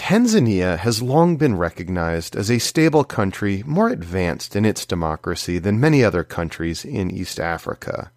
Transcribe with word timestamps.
Tanzania 0.00 0.78
has 0.78 1.02
long 1.02 1.36
been 1.36 1.58
recognized 1.58 2.34
as 2.34 2.50
a 2.50 2.58
stable 2.58 3.04
country 3.04 3.62
more 3.66 3.90
advanced 3.90 4.56
in 4.56 4.64
its 4.64 4.86
democracy 4.86 5.58
than 5.58 5.78
many 5.78 6.02
other 6.02 6.24
countries 6.24 6.86
in 6.86 7.10
East 7.10 7.38
Africa. 7.38 8.10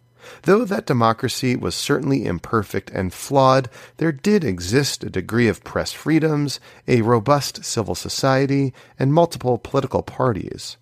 Though 0.43 0.63
that 0.63 0.85
democracy 0.85 1.57
was 1.57 1.75
certainly 1.75 2.25
imperfect 2.25 2.89
and 2.91 3.13
flawed, 3.13 3.69
there 3.97 4.13
did 4.13 4.45
exist 4.45 5.03
a 5.03 5.09
degree 5.09 5.49
of 5.49 5.65
press 5.65 5.91
freedoms, 5.91 6.61
a 6.87 7.01
robust 7.01 7.65
civil 7.65 7.95
society, 7.95 8.73
and 8.97 9.13
multiple 9.13 9.57
political 9.57 10.03
parties. 10.03 10.77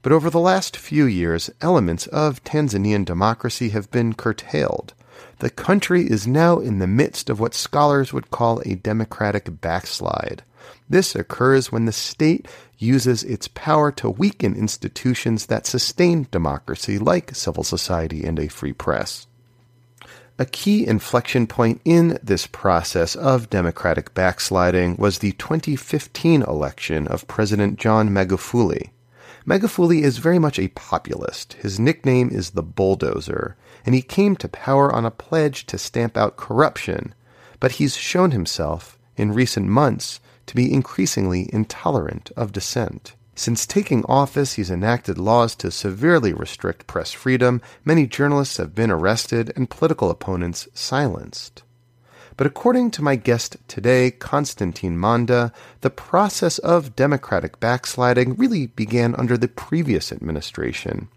But 0.00 0.12
over 0.12 0.30
the 0.30 0.40
last 0.40 0.74
few 0.74 1.04
years, 1.04 1.50
elements 1.60 2.06
of 2.06 2.42
Tanzanian 2.44 3.04
democracy 3.04 3.68
have 3.68 3.90
been 3.90 4.14
curtailed. 4.14 4.94
The 5.40 5.50
country 5.50 6.08
is 6.08 6.26
now 6.26 6.58
in 6.58 6.78
the 6.78 6.86
midst 6.86 7.30
of 7.30 7.40
what 7.40 7.54
scholars 7.54 8.12
would 8.12 8.30
call 8.30 8.60
a 8.64 8.74
democratic 8.74 9.60
backslide. 9.60 10.42
This 10.88 11.14
occurs 11.14 11.70
when 11.72 11.84
the 11.84 11.92
state 11.92 12.46
uses 12.78 13.22
its 13.24 13.48
power 13.48 13.92
to 13.92 14.10
weaken 14.10 14.54
institutions 14.54 15.46
that 15.46 15.66
sustain 15.66 16.26
democracy, 16.30 16.98
like 16.98 17.34
civil 17.34 17.64
society 17.64 18.24
and 18.24 18.38
a 18.38 18.48
free 18.48 18.72
press. 18.72 19.26
A 20.38 20.46
key 20.46 20.86
inflection 20.86 21.46
point 21.46 21.82
in 21.84 22.18
this 22.22 22.46
process 22.46 23.14
of 23.14 23.50
democratic 23.50 24.14
backsliding 24.14 24.96
was 24.96 25.18
the 25.18 25.32
2015 25.32 26.42
election 26.42 27.06
of 27.06 27.28
President 27.28 27.78
John 27.78 28.08
Magufuli. 28.08 28.90
Magufuli 29.46 30.02
is 30.02 30.18
very 30.18 30.38
much 30.38 30.58
a 30.58 30.68
populist. 30.68 31.54
His 31.54 31.78
nickname 31.78 32.30
is 32.30 32.50
the 32.50 32.62
Bulldozer 32.62 33.56
and 33.84 33.94
he 33.94 34.02
came 34.02 34.36
to 34.36 34.48
power 34.48 34.92
on 34.92 35.04
a 35.04 35.10
pledge 35.10 35.66
to 35.66 35.78
stamp 35.78 36.16
out 36.16 36.36
corruption, 36.36 37.14
but 37.58 37.72
he's 37.72 37.96
shown 37.96 38.30
himself, 38.30 38.98
in 39.16 39.32
recent 39.32 39.66
months, 39.66 40.20
to 40.46 40.54
be 40.54 40.72
increasingly 40.72 41.48
intolerant 41.52 42.30
of 42.36 42.52
dissent. 42.52 43.14
Since 43.34 43.66
taking 43.66 44.04
office, 44.04 44.54
he's 44.54 44.70
enacted 44.70 45.16
laws 45.16 45.54
to 45.56 45.70
severely 45.70 46.32
restrict 46.32 46.86
press 46.86 47.12
freedom, 47.12 47.62
many 47.84 48.06
journalists 48.06 48.56
have 48.58 48.74
been 48.74 48.90
arrested, 48.90 49.52
and 49.56 49.70
political 49.70 50.10
opponents 50.10 50.68
silenced. 50.74 51.62
But 52.36 52.46
according 52.46 52.90
to 52.92 53.02
my 53.02 53.16
guest 53.16 53.56
today, 53.68 54.10
Constantine 54.10 54.98
Manda, 54.98 55.52
the 55.82 55.90
process 55.90 56.58
of 56.58 56.96
democratic 56.96 57.60
backsliding 57.60 58.34
really 58.36 58.66
began 58.66 59.14
under 59.14 59.36
the 59.36 59.48
previous 59.48 60.10
administration 60.10 61.08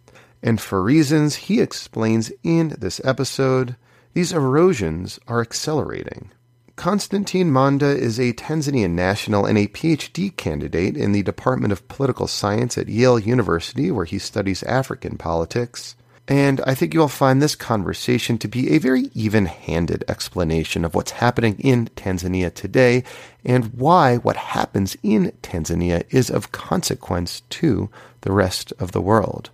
and 0.44 0.60
for 0.60 0.84
reasons 0.84 1.36
he 1.36 1.62
explains 1.62 2.32
in 2.44 2.76
this 2.78 3.00
episode, 3.06 3.78
these 4.14 4.34
erosions 4.34 5.18
are 5.28 5.42
accelerating. 5.42 6.32
Constantine 6.76 7.50
Manda 7.50 7.86
is 7.86 8.20
a 8.20 8.34
Tanzanian 8.34 8.92
national 8.92 9.46
and 9.46 9.58
a 9.58 9.68
PhD 9.68 10.36
candidate 10.36 10.98
in 10.98 11.14
the 11.14 11.24
Department 11.24 11.72
of 11.72 11.88
Political 11.88 12.28
Science 12.28 12.78
at 12.78 12.90
Yale 12.90 13.20
University, 13.20 13.90
where 13.90 14.06
he 14.06 14.20
studies 14.20 14.64
African 14.64 15.18
politics. 15.18 15.96
And 16.28 16.62
I 16.66 16.74
think 16.74 16.94
you'll 16.94 17.10
find 17.10 17.42
this 17.42 17.56
conversation 17.56 18.38
to 18.40 18.48
be 18.48 18.72
a 18.72 18.80
very 18.80 19.12
even 19.14 19.46
handed 19.46 20.04
explanation 20.08 20.84
of 20.84 20.96
what's 20.96 21.12
happening 21.12 21.60
in 21.60 21.90
Tanzania 21.96 22.54
today 22.54 23.04
and 23.46 23.74
why 23.74 24.18
what 24.18 24.38
happens 24.38 24.98
in 25.04 25.32
Tanzania 25.42 26.04
is 26.10 26.30
of 26.30 26.52
consequence 26.52 27.42
to 27.52 27.90
the 28.22 28.32
rest 28.32 28.74
of 28.80 28.94
the 28.94 29.02
world. 29.02 29.52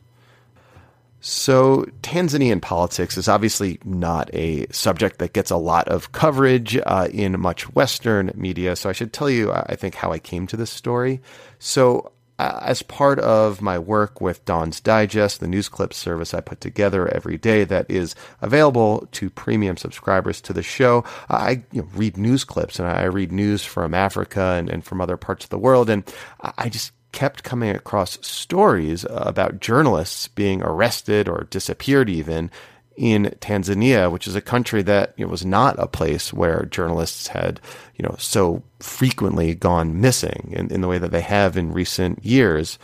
So, 1.21 1.85
Tanzanian 2.01 2.61
politics 2.61 3.17
is 3.17 3.27
obviously 3.27 3.79
not 3.83 4.29
a 4.33 4.67
subject 4.71 5.19
that 5.19 5.33
gets 5.33 5.51
a 5.51 5.57
lot 5.57 5.87
of 5.89 6.13
coverage 6.13 6.77
uh, 6.85 7.09
in 7.11 7.39
much 7.39 7.73
Western 7.75 8.31
media. 8.35 8.75
So, 8.75 8.89
I 8.89 8.93
should 8.93 9.11
tell 9.11 9.29
you, 9.29 9.51
I 9.51 9.75
think, 9.75 9.95
how 9.95 10.11
I 10.11 10.19
came 10.19 10.47
to 10.47 10.57
this 10.57 10.71
story. 10.71 11.21
So, 11.59 12.13
uh, 12.39 12.57
as 12.61 12.81
part 12.81 13.19
of 13.19 13.61
my 13.61 13.77
work 13.77 14.21
with 14.21 14.45
Dawn's 14.45 14.79
Digest, 14.79 15.41
the 15.41 15.47
news 15.47 15.67
clip 15.67 15.93
service 15.93 16.33
I 16.33 16.39
put 16.39 16.61
together 16.61 17.05
every 17.09 17.37
day 17.37 17.65
that 17.65 17.91
is 17.91 18.15
available 18.41 19.09
to 19.11 19.29
premium 19.29 19.75
subscribers 19.75 20.39
to 20.41 20.53
the 20.53 20.63
show, 20.63 21.03
I 21.29 21.63
you 21.73 21.81
know, 21.81 21.89
read 21.93 22.15
news 22.15 22.45
clips 22.45 22.79
and 22.79 22.87
I 22.87 23.03
read 23.03 23.33
news 23.33 23.65
from 23.65 23.93
Africa 23.93 24.55
and, 24.57 24.69
and 24.69 24.85
from 24.85 25.01
other 25.01 25.17
parts 25.17 25.43
of 25.43 25.49
the 25.49 25.57
world. 25.57 25.89
And 25.89 26.09
I 26.57 26.69
just 26.69 26.93
kept 27.11 27.43
coming 27.43 27.71
across 27.71 28.17
stories 28.25 29.05
about 29.09 29.59
journalists 29.59 30.27
being 30.27 30.61
arrested 30.61 31.27
or 31.27 31.47
disappeared 31.49 32.09
even 32.09 32.51
in 32.99 33.33
Tanzania, 33.39 34.11
which 34.11 34.27
is 34.27 34.35
a 34.35 34.41
country 34.41 34.81
that 34.83 35.13
you 35.15 35.25
know, 35.25 35.31
was 35.31 35.45
not 35.45 35.79
a 35.79 35.87
place 35.87 36.33
where 36.33 36.65
journalists 36.65 37.27
had, 37.27 37.61
you 37.95 38.03
know, 38.03 38.15
so 38.19 38.61
frequently 38.79 39.55
gone 39.55 40.01
missing 40.01 40.49
in, 40.51 40.69
in 40.69 40.81
the 40.81 40.87
way 40.87 40.97
that 40.97 41.11
they 41.11 41.21
have 41.21 41.55
in 41.55 41.71
recent 41.71 42.23
years. 42.25 42.77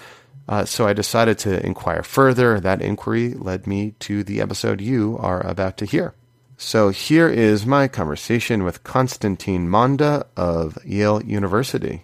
Uh, 0.47 0.63
so 0.63 0.87
I 0.87 0.93
decided 0.93 1.37
to 1.39 1.63
inquire 1.65 2.01
further. 2.01 2.61
That 2.61 2.81
inquiry 2.81 3.33
led 3.33 3.67
me 3.67 3.91
to 3.99 4.23
the 4.23 4.39
episode 4.39 4.79
you 4.79 5.17
are 5.19 5.45
about 5.45 5.77
to 5.77 5.85
hear. 5.85 6.13
So 6.57 6.89
here 6.89 7.27
is 7.27 7.65
my 7.65 7.89
conversation 7.89 8.63
with 8.63 8.85
Constantine 8.85 9.67
Manda 9.67 10.25
of 10.37 10.77
Yale 10.85 11.21
University. 11.23 12.03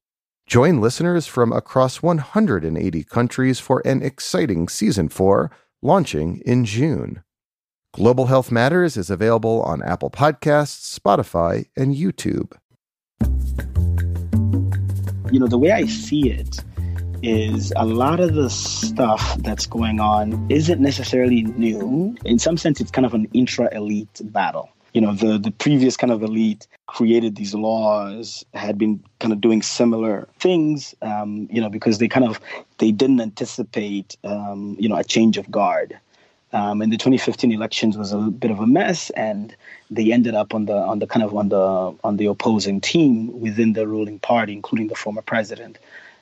Join 0.51 0.81
listeners 0.81 1.27
from 1.27 1.53
across 1.53 2.03
180 2.03 3.05
countries 3.05 3.61
for 3.61 3.81
an 3.85 4.01
exciting 4.01 4.67
season 4.67 5.07
4 5.07 5.49
launching 5.81 6.41
in 6.45 6.65
June. 6.65 7.23
Global 7.93 8.25
Health 8.25 8.51
Matters 8.51 8.97
is 8.97 9.09
available 9.09 9.61
on 9.61 9.81
Apple 9.81 10.09
Podcasts, 10.09 10.99
Spotify, 10.99 11.67
and 11.77 11.95
YouTube. 11.95 12.51
You 15.31 15.39
know, 15.39 15.47
the 15.47 15.57
way 15.57 15.71
I 15.71 15.85
see 15.85 16.29
it 16.29 16.59
is 17.23 17.71
a 17.77 17.85
lot 17.85 18.19
of 18.19 18.33
the 18.33 18.49
stuff 18.49 19.37
that's 19.43 19.65
going 19.65 20.01
on 20.01 20.47
isn't 20.51 20.81
necessarily 20.81 21.43
new. 21.43 22.13
In 22.25 22.39
some 22.39 22.57
sense, 22.57 22.81
it's 22.81 22.91
kind 22.91 23.05
of 23.05 23.13
an 23.13 23.25
intra 23.31 23.73
elite 23.73 24.19
battle 24.21 24.69
you 24.93 25.01
know 25.01 25.13
the 25.13 25.37
the 25.37 25.51
previous 25.51 25.95
kind 25.95 26.11
of 26.11 26.21
elite 26.23 26.67
created 26.87 27.35
these 27.35 27.53
laws 27.53 28.45
had 28.53 28.77
been 28.77 29.01
kind 29.19 29.31
of 29.31 29.39
doing 29.39 29.61
similar 29.61 30.27
things 30.39 30.93
um, 31.01 31.47
you 31.51 31.61
know 31.61 31.69
because 31.69 31.97
they 31.97 32.07
kind 32.07 32.25
of 32.25 32.39
they 32.77 32.91
didn't 32.91 33.21
anticipate 33.21 34.17
um, 34.23 34.75
you 34.79 34.89
know 34.89 34.97
a 34.97 35.03
change 35.03 35.37
of 35.37 35.49
guard. 35.49 35.97
Um, 36.53 36.81
and 36.81 36.91
the 36.91 36.97
2015 36.97 37.49
elections 37.53 37.97
was 37.97 38.11
a 38.11 38.17
bit 38.17 38.51
of 38.51 38.59
a 38.59 38.67
mess 38.67 39.09
and 39.11 39.55
they 39.89 40.11
ended 40.11 40.35
up 40.35 40.53
on 40.53 40.65
the 40.65 40.75
on 40.75 40.99
the 40.99 41.07
kind 41.07 41.23
of 41.23 41.33
on 41.33 41.47
the 41.47 41.95
on 42.03 42.17
the 42.17 42.25
opposing 42.25 42.81
team 42.81 43.39
within 43.39 43.71
the 43.71 43.87
ruling 43.87 44.19
party 44.19 44.51
including 44.51 44.87
the 44.89 44.95
former 44.95 45.21
president. 45.21 45.79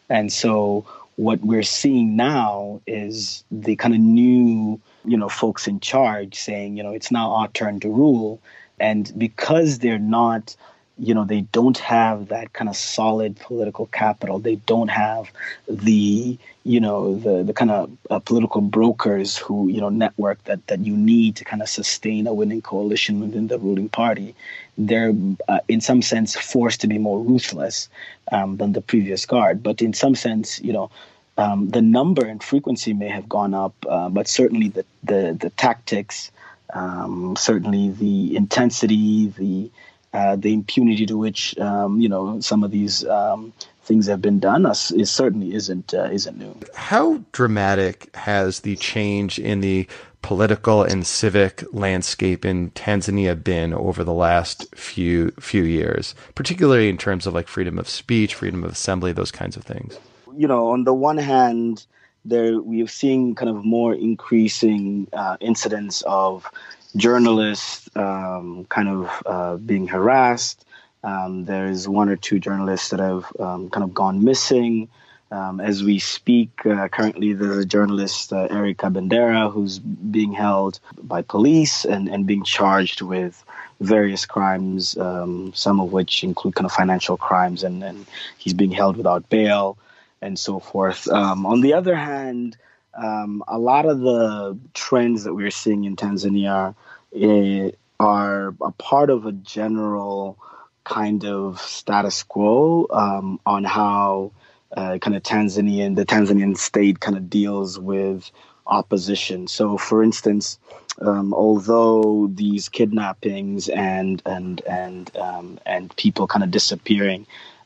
And 0.07 0.31
so 0.31 0.86
what 1.15 1.39
we're 1.42 1.63
seeing 1.63 2.15
now 2.15 2.80
is 2.86 3.44
the 3.50 3.75
kind 3.75 3.95
of 3.95 4.00
new 4.00 4.80
you 5.06 5.18
know 5.18 5.30
folks 5.30 5.68
in 5.68 5.80
charge 5.80 6.36
saying 6.36 6.78
you 6.78 6.84
know 6.84 6.92
it's 6.92 7.12
now 7.12 7.31
our 7.31 7.48
turn 7.50 7.80
to 7.81 7.90
rule. 7.90 8.40
And 8.80 9.12
because 9.18 9.80
they're 9.80 10.00
not 10.00 10.56
you 11.00 11.13
know 11.13 11.24
they 11.24 11.42
don't 11.42 11.78
have 11.78 12.28
that 12.28 12.54
kind 12.54 12.69
of 12.69 12.75
solid 12.75 13.38
political 13.38 13.86
capital 13.88 14.38
they 14.38 14.56
don't 14.56 14.90
have 14.90 15.31
the 15.68 16.38
you 16.66 16.80
know 16.80 17.16
the 17.16 17.44
the 17.44 17.54
kind 17.54 17.72
of 17.72 17.90
uh, 18.10 18.19
political 18.19 18.62
brokers 18.62 19.38
who 19.38 19.69
you 19.69 19.80
know 19.80 19.90
network 19.90 20.44
that 20.44 20.66
that 20.68 20.80
you 20.80 20.96
need 20.96 21.38
to 21.38 21.46
kind 21.46 21.62
of 21.62 21.69
sustain 21.69 22.28
a 22.28 22.34
winning 22.34 22.62
coalition 22.62 23.22
within 23.22 23.48
the 23.48 23.57
ruling 23.57 23.88
party 23.88 24.36
they're 24.78 25.13
uh, 25.48 25.60
in 25.68 25.81
some 25.81 26.01
sense 26.01 26.36
forced 26.36 26.81
to 26.81 26.88
be 26.88 26.98
more 26.98 27.22
ruthless 27.22 27.90
um, 28.31 28.57
than 28.57 28.72
the 28.72 28.81
previous 28.81 29.25
guard. 29.25 29.62
But 29.62 29.81
in 29.81 29.94
some 29.94 30.16
sense 30.16 30.60
you 30.62 30.74
know 30.74 30.90
um, 31.39 31.69
the 31.69 31.81
number 31.81 32.25
and 32.25 32.44
frequency 32.44 32.94
may 32.94 33.07
have 33.07 33.30
gone 33.30 33.53
up, 33.53 33.74
uh, 33.88 34.09
but 34.09 34.27
certainly 34.27 34.68
the 34.68 34.86
the, 35.03 35.38
the 35.39 35.50
tactics, 35.51 36.31
um, 36.74 37.36
certainly 37.38 37.89
the 37.91 38.36
intensity, 38.36 39.27
the 39.27 39.71
uh, 40.13 40.36
the 40.36 40.53
impunity 40.53 41.06
to 41.06 41.18
which 41.18 41.57
um, 41.57 42.01
you 42.01 42.09
know 42.09 42.41
some 42.41 42.63
of 42.63 42.71
these 42.71 43.06
um, 43.06 43.53
things 43.83 44.07
have 44.07 44.21
been 44.21 44.39
done 44.39 44.65
us 44.65 44.91
is 44.91 45.09
certainly 45.09 45.53
isn't 45.56 45.94
uh, 45.94 46.09
isn't 46.12 46.38
new. 46.38 46.53
How 46.75 47.24
dramatic 47.31 48.13
has 48.15 48.59
the 48.59 48.75
change 48.75 49.39
in 49.39 49.62
the 49.62 49.88
political 50.21 50.83
and 50.83 51.07
civic 51.07 51.63
landscape 51.71 52.44
in 52.44 52.71
Tanzania 52.71 53.41
been 53.41 53.74
over 53.74 54.03
the 54.03 54.13
last 54.13 54.75
few 54.75 55.31
few 55.39 55.63
years, 55.63 56.15
particularly 56.36 56.89
in 56.89 56.97
terms 56.97 57.25
of 57.25 57.33
like 57.33 57.47
freedom 57.47 57.80
of 57.80 57.88
speech, 57.88 58.36
freedom 58.36 58.65
of 58.65 58.74
assembly, 58.74 59.13
those 59.13 59.31
kinds 59.31 59.56
of 59.56 59.63
things? 59.63 59.97
You 60.35 60.47
know, 60.47 60.69
on 60.69 60.83
the 60.83 60.93
one 60.93 61.17
hand, 61.17 61.85
there 62.25 62.59
we've 62.59 62.91
seen 62.91 63.35
kind 63.35 63.49
of 63.49 63.63
more 63.63 63.93
increasing 63.93 65.07
uh, 65.13 65.37
incidents 65.39 66.03
of 66.05 66.49
journalists 66.95 67.89
um, 67.95 68.65
kind 68.69 68.89
of 68.89 69.23
uh, 69.25 69.57
being 69.57 69.87
harassed. 69.87 70.65
Um, 71.03 71.45
there's 71.45 71.87
one 71.87 72.09
or 72.09 72.15
two 72.15 72.39
journalists 72.39 72.89
that 72.89 72.99
have 72.99 73.25
um, 73.39 73.69
kind 73.69 73.83
of 73.83 73.93
gone 73.93 74.23
missing. 74.23 74.89
Um, 75.31 75.61
as 75.61 75.83
we 75.83 75.99
speak, 75.99 76.65
uh, 76.65 76.87
currently 76.87 77.33
there's 77.33 77.57
a 77.57 77.65
journalist, 77.65 78.33
uh, 78.33 78.47
Eric 78.49 78.77
Kabendera, 78.77 79.51
who's 79.51 79.77
being 79.77 80.33
held 80.33 80.79
by 81.03 81.21
police 81.21 81.85
and, 81.85 82.09
and 82.09 82.25
being 82.25 82.43
charged 82.43 83.01
with 83.01 83.43
various 83.79 84.25
crimes, 84.25 84.97
um, 84.97 85.53
some 85.53 85.79
of 85.79 85.91
which 85.93 86.23
include 86.23 86.55
kind 86.55 86.65
of 86.65 86.71
financial 86.71 87.15
crimes, 87.15 87.63
and, 87.63 87.83
and 87.83 88.07
he's 88.39 88.55
being 88.55 88.71
held 88.71 88.97
without 88.97 89.29
bail 89.29 89.77
and 90.21 90.38
so 90.38 90.60
forth. 90.60 91.07
Um, 91.07 91.45
on 91.45 91.62
the 91.62 91.74
other 91.74 91.95
hand, 91.95 92.57
um, 92.94 93.44
a 93.48 93.57
lot 93.57 93.86
of 93.86 94.00
the 94.00 94.57
trends 94.74 95.24
that 95.24 95.33
we're 95.33 95.51
seeing 95.51 95.86
in 95.86 95.95
Tanzania 95.95 96.75
eh, 97.16 97.71
are 98.00 98.56
a 98.62 98.71
part 98.71 99.10
of 99.10 99.25
a 99.25 99.31
general 99.31 100.38
kind 100.83 101.25
of 101.25 101.60
status 101.60 102.24
quo 102.24 102.88
um, 102.89 103.39
on 103.45 103.63
how 103.63 104.31
uh, 104.75 104.98
kind 105.00 105.16
of 105.16 105.24
Tanzanian, 105.24 105.95
the 105.95 106.06
Tanzanian 106.06 106.57
state 106.57 107.00
kind 107.00 107.18
of 107.18 107.30
deals 107.30 107.77
with 107.80 108.31
opposition. 108.65 109.48
So, 109.48 109.77
for 109.77 110.04
instance, 110.04 110.60
um, 111.01 111.33
although 111.33 112.30
these 112.33 112.69
kidnappings 112.69 113.69
and 113.69 114.22
and 114.25 114.62
and 114.62 115.15
um, 115.18 115.60
and 115.65 115.95
people 115.95 116.27
kind 116.27 116.44
of 116.44 116.51
disappearing 116.51 117.25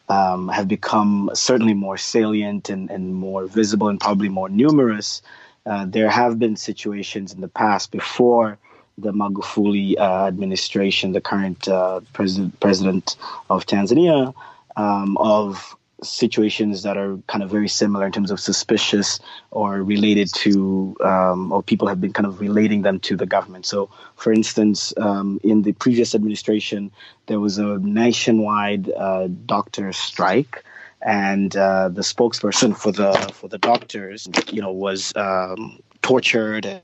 um, 0.09 0.49
have 0.49 0.67
become 0.67 1.29
certainly 1.33 1.73
more 1.73 1.97
salient 1.97 2.69
and, 2.69 2.89
and 2.91 3.15
more 3.15 3.45
visible 3.45 3.87
and 3.87 3.99
probably 3.99 4.29
more 4.29 4.49
numerous, 4.49 5.21
uh, 5.65 5.85
there 5.85 6.09
have 6.09 6.39
been 6.39 6.55
situations 6.55 7.33
in 7.33 7.41
the 7.41 7.47
past 7.47 7.91
before 7.91 8.57
the 8.97 9.11
Magufuli 9.11 9.97
uh, 9.97 10.27
administration, 10.27 11.13
the 11.13 11.21
current 11.21 11.67
uh, 11.67 12.01
president 12.11 12.59
president 12.59 13.15
of 13.49 13.65
Tanzania, 13.65 14.33
um, 14.75 15.17
of 15.17 15.75
situations 16.01 16.83
that 16.83 16.97
are 16.97 17.17
kind 17.27 17.43
of 17.43 17.49
very 17.49 17.67
similar 17.67 18.05
in 18.05 18.11
terms 18.11 18.31
of 18.31 18.39
suspicious 18.39 19.19
or 19.51 19.81
related 19.83 20.33
to, 20.33 20.95
um, 21.01 21.51
or 21.51 21.63
people 21.63 21.87
have 21.87 22.01
been 22.01 22.13
kind 22.13 22.25
of 22.25 22.39
relating 22.41 22.81
them 22.81 22.99
to 23.01 23.15
the 23.15 23.25
government. 23.25 23.65
So, 23.65 23.89
for 24.15 24.33
instance, 24.33 24.93
um, 24.97 25.39
in 25.43 25.61
the 25.61 25.73
previous 25.73 26.15
administration, 26.15 26.91
there 27.27 27.39
was 27.39 27.57
a 27.57 27.77
nationwide 27.79 28.91
uh, 28.91 29.27
doctor 29.45 29.93
strike. 29.93 30.63
And 31.05 31.53
uh, 31.57 31.89
the 31.89 32.01
spokesperson 32.01 32.77
for 32.77 32.93
the 32.93 33.11
for 33.33 33.49
the 33.49 33.57
doctors, 33.57 34.29
you 34.49 34.61
know, 34.61 34.71
was 34.71 35.11
um, 35.17 35.79
tortured 36.01 36.81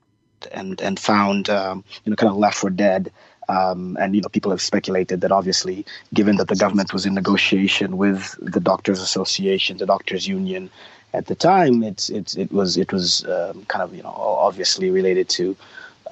and 0.51 0.81
and 0.81 0.99
found, 0.99 1.49
um, 1.49 1.85
you 2.03 2.09
know, 2.09 2.17
kind 2.17 2.29
of 2.29 2.37
left 2.37 2.57
for 2.57 2.69
dead 2.69 3.13
um, 3.49 3.97
and 3.99 4.15
you 4.15 4.21
know, 4.21 4.29
people 4.29 4.51
have 4.51 4.61
speculated 4.61 5.21
that 5.21 5.31
obviously, 5.31 5.85
given 6.13 6.37
that 6.37 6.47
the 6.47 6.55
government 6.55 6.93
was 6.93 7.05
in 7.05 7.15
negotiation 7.15 7.97
with 7.97 8.35
the 8.39 8.59
Doctors 8.59 9.01
Association, 9.01 9.77
the 9.77 9.87
Doctors 9.87 10.27
Union, 10.27 10.69
at 11.13 11.25
the 11.25 11.35
time, 11.35 11.81
it's 11.81 12.09
it's 12.09 12.37
it 12.37 12.51
was 12.51 12.77
it 12.77 12.93
was 12.93 13.25
um, 13.25 13.65
kind 13.65 13.81
of 13.81 13.95
you 13.95 14.03
know 14.03 14.13
obviously 14.15 14.91
related 14.91 15.27
to 15.29 15.55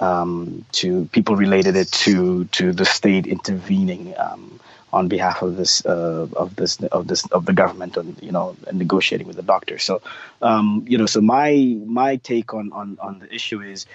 um, 0.00 0.64
to 0.72 1.04
people 1.12 1.36
related 1.36 1.76
it 1.76 1.92
to 1.92 2.44
to 2.46 2.72
the 2.72 2.84
state 2.84 3.28
intervening 3.28 4.14
um, 4.18 4.58
on 4.92 5.06
behalf 5.06 5.40
of 5.40 5.56
this 5.56 5.86
uh, 5.86 6.26
of 6.34 6.56
this 6.56 6.82
of 6.82 7.06
this 7.06 7.24
of 7.26 7.46
the 7.46 7.52
government 7.52 7.96
and 7.96 8.20
you 8.20 8.32
know 8.32 8.56
and 8.66 8.78
negotiating 8.78 9.28
with 9.28 9.36
the 9.36 9.42
doctors. 9.42 9.84
So 9.84 10.02
um, 10.42 10.84
you 10.88 10.98
know, 10.98 11.06
so 11.06 11.20
my 11.20 11.76
my 11.86 12.16
take 12.16 12.52
on 12.52 12.72
on 12.72 12.98
on 13.00 13.20
the 13.20 13.32
issue 13.32 13.60
is 13.60 13.86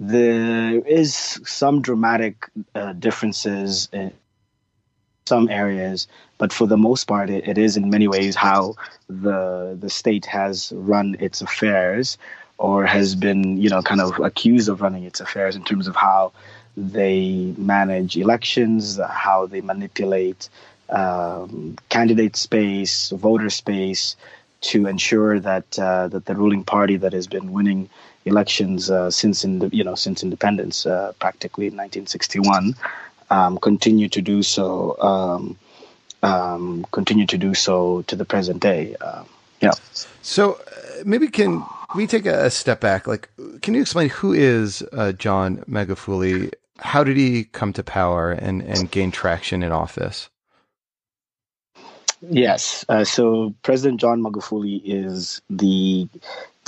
there 0.00 0.78
is 0.86 1.40
some 1.44 1.82
dramatic 1.82 2.48
uh, 2.74 2.92
differences 2.92 3.88
in 3.92 4.12
some 5.26 5.48
areas, 5.50 6.06
but 6.38 6.52
for 6.52 6.66
the 6.66 6.76
most 6.76 7.04
part, 7.06 7.28
it, 7.30 7.46
it 7.46 7.58
is 7.58 7.76
in 7.76 7.90
many 7.90 8.08
ways 8.08 8.34
how 8.34 8.74
the 9.08 9.76
the 9.78 9.90
state 9.90 10.24
has 10.26 10.72
run 10.74 11.16
its 11.20 11.42
affairs, 11.42 12.16
or 12.58 12.86
has 12.86 13.14
been, 13.14 13.58
you 13.58 13.68
know, 13.68 13.82
kind 13.82 14.00
of 14.00 14.18
accused 14.20 14.68
of 14.68 14.80
running 14.80 15.04
its 15.04 15.20
affairs 15.20 15.56
in 15.56 15.64
terms 15.64 15.86
of 15.86 15.96
how 15.96 16.32
they 16.76 17.52
manage 17.58 18.16
elections, 18.16 18.98
how 19.08 19.46
they 19.46 19.60
manipulate 19.60 20.48
um, 20.90 21.76
candidate 21.88 22.36
space, 22.36 23.10
voter 23.10 23.50
space, 23.50 24.16
to 24.60 24.86
ensure 24.86 25.38
that 25.40 25.78
uh, 25.78 26.08
that 26.08 26.24
the 26.26 26.34
ruling 26.34 26.64
party 26.64 26.96
that 26.96 27.12
has 27.12 27.26
been 27.26 27.52
winning 27.52 27.88
elections 28.28 28.90
uh, 28.90 29.10
since 29.10 29.44
in 29.44 29.58
the, 29.58 29.68
you 29.72 29.82
know 29.82 29.94
since 29.94 30.22
independence, 30.22 30.86
uh, 30.86 31.12
practically 31.18 31.66
in 31.66 31.72
1961, 31.72 32.74
um, 33.30 33.58
continue 33.58 34.08
to 34.08 34.22
do 34.22 34.42
so. 34.42 34.96
Um, 35.00 35.58
um, 36.22 36.84
continue 36.90 37.26
to 37.26 37.38
do 37.38 37.54
so 37.54 38.02
to 38.02 38.16
the 38.16 38.24
present 38.24 38.60
day. 38.60 38.96
Uh, 39.00 39.24
yeah. 39.60 39.72
So 40.22 40.54
uh, 40.54 41.02
maybe 41.04 41.28
can 41.28 41.64
we 41.94 42.06
take 42.06 42.26
a 42.26 42.50
step 42.50 42.80
back? 42.80 43.06
Like, 43.06 43.28
can 43.62 43.74
you 43.74 43.80
explain 43.80 44.08
who 44.08 44.32
is 44.32 44.82
uh, 44.92 45.12
John 45.12 45.58
Magufuli? 45.68 46.52
How 46.78 47.04
did 47.04 47.16
he 47.16 47.44
come 47.44 47.72
to 47.72 47.82
power 47.82 48.32
and, 48.32 48.62
and 48.62 48.90
gain 48.90 49.10
traction 49.10 49.62
in 49.62 49.72
office? 49.72 50.28
Yes. 52.20 52.84
Uh, 52.88 53.04
so 53.04 53.54
President 53.62 54.00
John 54.00 54.22
Magufuli 54.22 54.80
is 54.84 55.40
the 55.48 56.08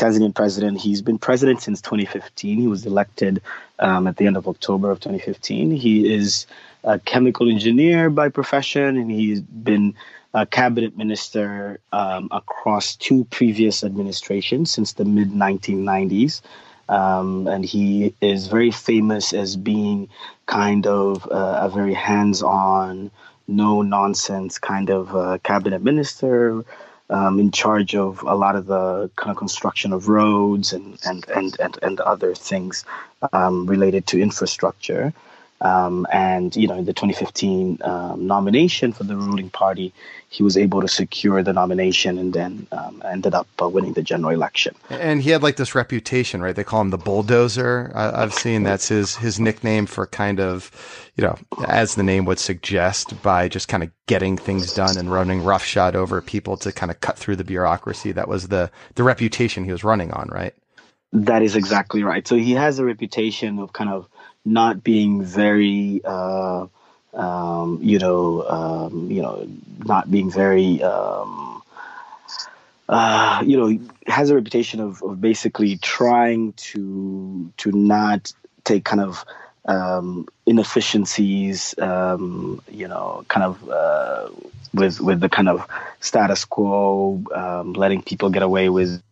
Tanzanian 0.00 0.34
president. 0.34 0.80
He's 0.80 1.02
been 1.02 1.18
president 1.18 1.60
since 1.60 1.82
2015. 1.82 2.58
He 2.58 2.66
was 2.66 2.86
elected 2.86 3.42
um, 3.78 4.06
at 4.06 4.16
the 4.16 4.26
end 4.26 4.38
of 4.38 4.48
October 4.48 4.90
of 4.90 4.98
2015. 5.00 5.72
He 5.72 6.12
is 6.12 6.46
a 6.82 6.98
chemical 6.98 7.50
engineer 7.50 8.08
by 8.08 8.30
profession, 8.30 8.96
and 8.96 9.10
he's 9.10 9.42
been 9.42 9.94
a 10.32 10.46
cabinet 10.46 10.96
minister 10.96 11.80
um, 11.92 12.28
across 12.30 12.96
two 12.96 13.24
previous 13.24 13.84
administrations 13.84 14.70
since 14.70 14.94
the 14.94 15.04
mid 15.04 15.32
1990s. 15.32 16.40
Um, 16.88 17.46
and 17.46 17.62
he 17.62 18.14
is 18.22 18.48
very 18.48 18.70
famous 18.70 19.34
as 19.34 19.54
being 19.54 20.08
kind 20.46 20.86
of 20.86 21.26
uh, 21.30 21.60
a 21.62 21.68
very 21.68 21.94
hands 21.94 22.42
on, 22.42 23.10
no 23.46 23.82
nonsense 23.82 24.58
kind 24.58 24.88
of 24.88 25.14
uh, 25.14 25.38
cabinet 25.42 25.82
minister 25.82 26.64
um, 27.10 27.38
in 27.40 27.50
charge 27.50 27.94
of 27.94 28.22
a 28.22 28.34
lot 28.34 28.56
of 28.56 28.66
the 28.66 29.10
kind 29.16 29.30
of 29.30 29.36
construction 29.36 29.92
of 29.92 30.08
roads 30.08 30.72
and 30.72 30.98
and 31.04 31.28
and 31.28 31.58
and, 31.60 31.78
and 31.82 32.00
other 32.00 32.34
things 32.34 32.84
um, 33.32 33.66
related 33.66 34.06
to 34.08 34.20
infrastructure. 34.20 35.12
Um, 35.60 36.06
and 36.12 36.54
you 36.56 36.66
know, 36.66 36.78
in 36.78 36.84
the 36.84 36.92
2015 36.92 37.78
um, 37.82 38.26
nomination 38.26 38.92
for 38.92 39.04
the 39.04 39.16
ruling 39.16 39.50
party, 39.50 39.92
he 40.30 40.42
was 40.42 40.56
able 40.56 40.80
to 40.80 40.88
secure 40.88 41.42
the 41.42 41.52
nomination 41.52 42.16
and 42.16 42.32
then 42.32 42.66
um, 42.72 43.02
ended 43.04 43.34
up 43.34 43.48
uh, 43.60 43.68
winning 43.68 43.92
the 43.92 44.02
general 44.02 44.32
election. 44.32 44.74
And 44.88 45.20
he 45.20 45.30
had 45.30 45.42
like 45.42 45.56
this 45.56 45.74
reputation, 45.74 46.40
right? 46.40 46.54
They 46.54 46.64
call 46.64 46.80
him 46.80 46.90
the 46.90 46.98
bulldozer. 46.98 47.90
I, 47.94 48.20
have 48.20 48.32
seen 48.32 48.62
that's 48.62 48.88
his 48.88 49.16
his 49.16 49.40
nickname 49.40 49.86
for 49.86 50.06
kind 50.06 50.40
of, 50.40 50.70
you 51.16 51.24
know, 51.24 51.36
as 51.66 51.96
the 51.96 52.04
name 52.04 52.24
would 52.26 52.38
suggest, 52.38 53.20
by 53.22 53.48
just 53.48 53.68
kind 53.68 53.82
of 53.82 53.90
getting 54.06 54.36
things 54.38 54.72
done 54.72 54.96
and 54.96 55.10
running 55.10 55.42
roughshod 55.42 55.96
over 55.96 56.22
people 56.22 56.56
to 56.58 56.72
kind 56.72 56.90
of 56.90 57.00
cut 57.00 57.18
through 57.18 57.36
the 57.36 57.44
bureaucracy. 57.44 58.12
That 58.12 58.28
was 58.28 58.48
the 58.48 58.70
the 58.94 59.02
reputation 59.02 59.64
he 59.64 59.72
was 59.72 59.84
running 59.84 60.12
on, 60.12 60.28
right? 60.28 60.54
That 61.12 61.42
is 61.42 61.56
exactly 61.56 62.04
right. 62.04 62.26
So 62.26 62.36
he 62.36 62.52
has 62.52 62.78
a 62.78 62.84
reputation 62.84 63.58
of 63.58 63.72
kind 63.72 63.90
of 63.90 64.08
not 64.44 64.84
being 64.84 65.22
very, 65.24 66.00
uh, 66.04 66.66
um, 67.14 67.78
you 67.82 67.98
know, 67.98 68.48
um, 68.48 69.10
you 69.10 69.22
know, 69.22 69.48
not 69.84 70.10
being 70.10 70.30
very, 70.30 70.82
um, 70.82 71.62
uh, 72.88 73.42
you 73.44 73.56
know, 73.56 73.78
has 74.06 74.30
a 74.30 74.34
reputation 74.36 74.80
of, 74.80 75.02
of 75.02 75.20
basically 75.20 75.76
trying 75.78 76.52
to 76.54 77.52
to 77.56 77.72
not 77.72 78.32
take 78.64 78.84
kind 78.84 79.00
of 79.00 79.24
um, 79.66 80.28
inefficiencies, 80.46 81.74
um, 81.78 82.62
you 82.70 82.86
know, 82.86 83.24
kind 83.28 83.44
of 83.44 83.68
uh, 83.68 84.28
with 84.72 85.00
with 85.00 85.20
the 85.20 85.28
kind 85.28 85.48
of 85.48 85.66
status 86.00 86.44
quo, 86.44 87.22
um, 87.34 87.72
letting 87.72 88.02
people 88.02 88.30
get 88.30 88.42
away 88.42 88.68
with 88.68 89.02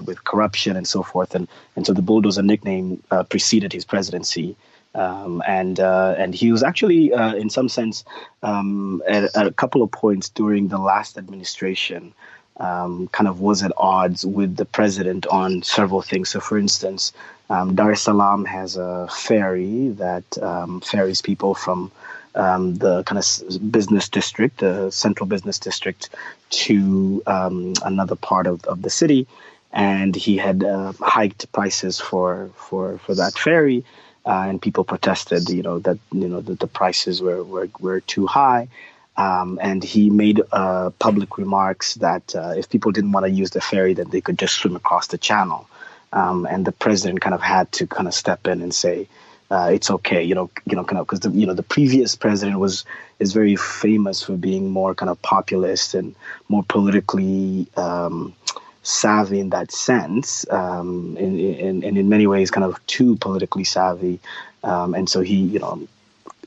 with 0.00 0.24
corruption 0.24 0.76
and 0.76 0.86
so 0.86 1.02
forth. 1.02 1.34
And 1.34 1.48
and 1.76 1.86
so 1.86 1.92
the 1.92 2.02
bulldozer 2.02 2.42
nickname 2.42 3.02
uh, 3.10 3.24
preceded 3.24 3.72
his 3.72 3.84
presidency. 3.84 4.56
Um, 4.94 5.42
and 5.46 5.80
uh, 5.80 6.14
and 6.16 6.34
he 6.34 6.52
was 6.52 6.62
actually, 6.62 7.12
uh, 7.12 7.34
in 7.34 7.50
some 7.50 7.68
sense, 7.68 8.04
um, 8.42 9.02
at, 9.08 9.36
at, 9.36 9.46
a 9.46 9.52
couple 9.52 9.82
of 9.82 9.90
points 9.90 10.28
during 10.28 10.68
the 10.68 10.78
last 10.78 11.18
administration, 11.18 12.12
um, 12.58 13.08
kind 13.08 13.26
of 13.26 13.40
was 13.40 13.64
at 13.64 13.72
odds 13.76 14.24
with 14.24 14.56
the 14.56 14.64
president 14.64 15.26
on 15.26 15.62
several 15.62 16.00
things. 16.00 16.28
So, 16.28 16.38
for 16.38 16.58
instance, 16.58 17.12
um, 17.50 17.74
Dar 17.74 17.90
es 17.90 18.02
Salaam 18.02 18.44
has 18.44 18.76
a 18.76 19.08
ferry 19.08 19.88
that 19.88 20.38
um, 20.40 20.80
ferries 20.80 21.20
people 21.20 21.54
from 21.54 21.90
um, 22.36 22.76
the 22.76 23.02
kind 23.02 23.18
of 23.18 23.72
business 23.72 24.08
district, 24.08 24.58
the 24.58 24.92
central 24.92 25.26
business 25.26 25.58
district, 25.58 26.10
to 26.50 27.20
another 27.26 28.14
part 28.14 28.46
of, 28.46 28.64
of 28.64 28.82
the 28.82 28.90
city 28.90 29.26
and 29.74 30.14
he 30.14 30.36
had 30.36 30.62
uh, 30.62 30.92
hiked 31.00 31.50
prices 31.52 32.00
for 32.00 32.50
for 32.54 32.98
for 32.98 33.14
that 33.16 33.36
ferry, 33.36 33.84
uh, 34.24 34.46
and 34.48 34.62
people 34.62 34.84
protested, 34.84 35.50
you 35.50 35.62
know, 35.62 35.80
that 35.80 35.98
you 36.12 36.28
know 36.28 36.40
that 36.40 36.60
the 36.60 36.68
prices 36.68 37.20
were 37.20 37.42
were, 37.42 37.68
were 37.80 38.00
too 38.00 38.26
high. 38.26 38.68
Um, 39.16 39.60
and 39.62 39.82
he 39.82 40.10
made 40.10 40.42
uh, 40.50 40.90
public 40.98 41.38
remarks 41.38 41.94
that 41.96 42.34
uh, 42.34 42.54
if 42.56 42.68
people 42.68 42.90
didn't 42.90 43.12
want 43.12 43.26
to 43.26 43.30
use 43.30 43.50
the 43.50 43.60
ferry, 43.60 43.94
then 43.94 44.10
they 44.10 44.20
could 44.20 44.38
just 44.38 44.54
swim 44.56 44.74
across 44.74 45.06
the 45.06 45.18
channel. 45.18 45.68
Um, 46.12 46.46
and 46.46 46.64
the 46.64 46.72
president 46.72 47.20
kind 47.20 47.34
of 47.34 47.40
had 47.40 47.70
to 47.72 47.86
kind 47.86 48.08
of 48.08 48.14
step 48.14 48.46
in 48.46 48.60
and 48.60 48.72
say, 48.72 49.08
uh, 49.50 49.70
"It's 49.72 49.90
okay," 49.90 50.22
you 50.22 50.36
know, 50.36 50.50
you 50.66 50.76
know, 50.76 50.84
kind 50.84 51.00
of 51.00 51.06
because 51.06 51.20
the 51.20 51.30
you 51.30 51.46
know 51.46 51.54
the 51.54 51.64
previous 51.64 52.14
president 52.14 52.60
was 52.60 52.84
is 53.18 53.32
very 53.32 53.56
famous 53.56 54.22
for 54.22 54.36
being 54.36 54.70
more 54.70 54.94
kind 54.94 55.10
of 55.10 55.20
populist 55.22 55.94
and 55.94 56.14
more 56.48 56.62
politically. 56.62 57.66
Um, 57.76 58.34
savvy 58.84 59.40
in 59.40 59.50
that 59.50 59.72
sense, 59.72 60.48
um, 60.50 61.16
and, 61.18 61.40
in, 61.40 61.82
in, 61.82 61.96
in 61.96 62.08
many 62.08 62.26
ways, 62.26 62.50
kind 62.50 62.64
of 62.64 62.84
too 62.86 63.16
politically 63.16 63.64
savvy. 63.64 64.20
Um, 64.62 64.94
and 64.94 65.08
so 65.08 65.20
he, 65.20 65.36
you 65.36 65.58
know, 65.58 65.88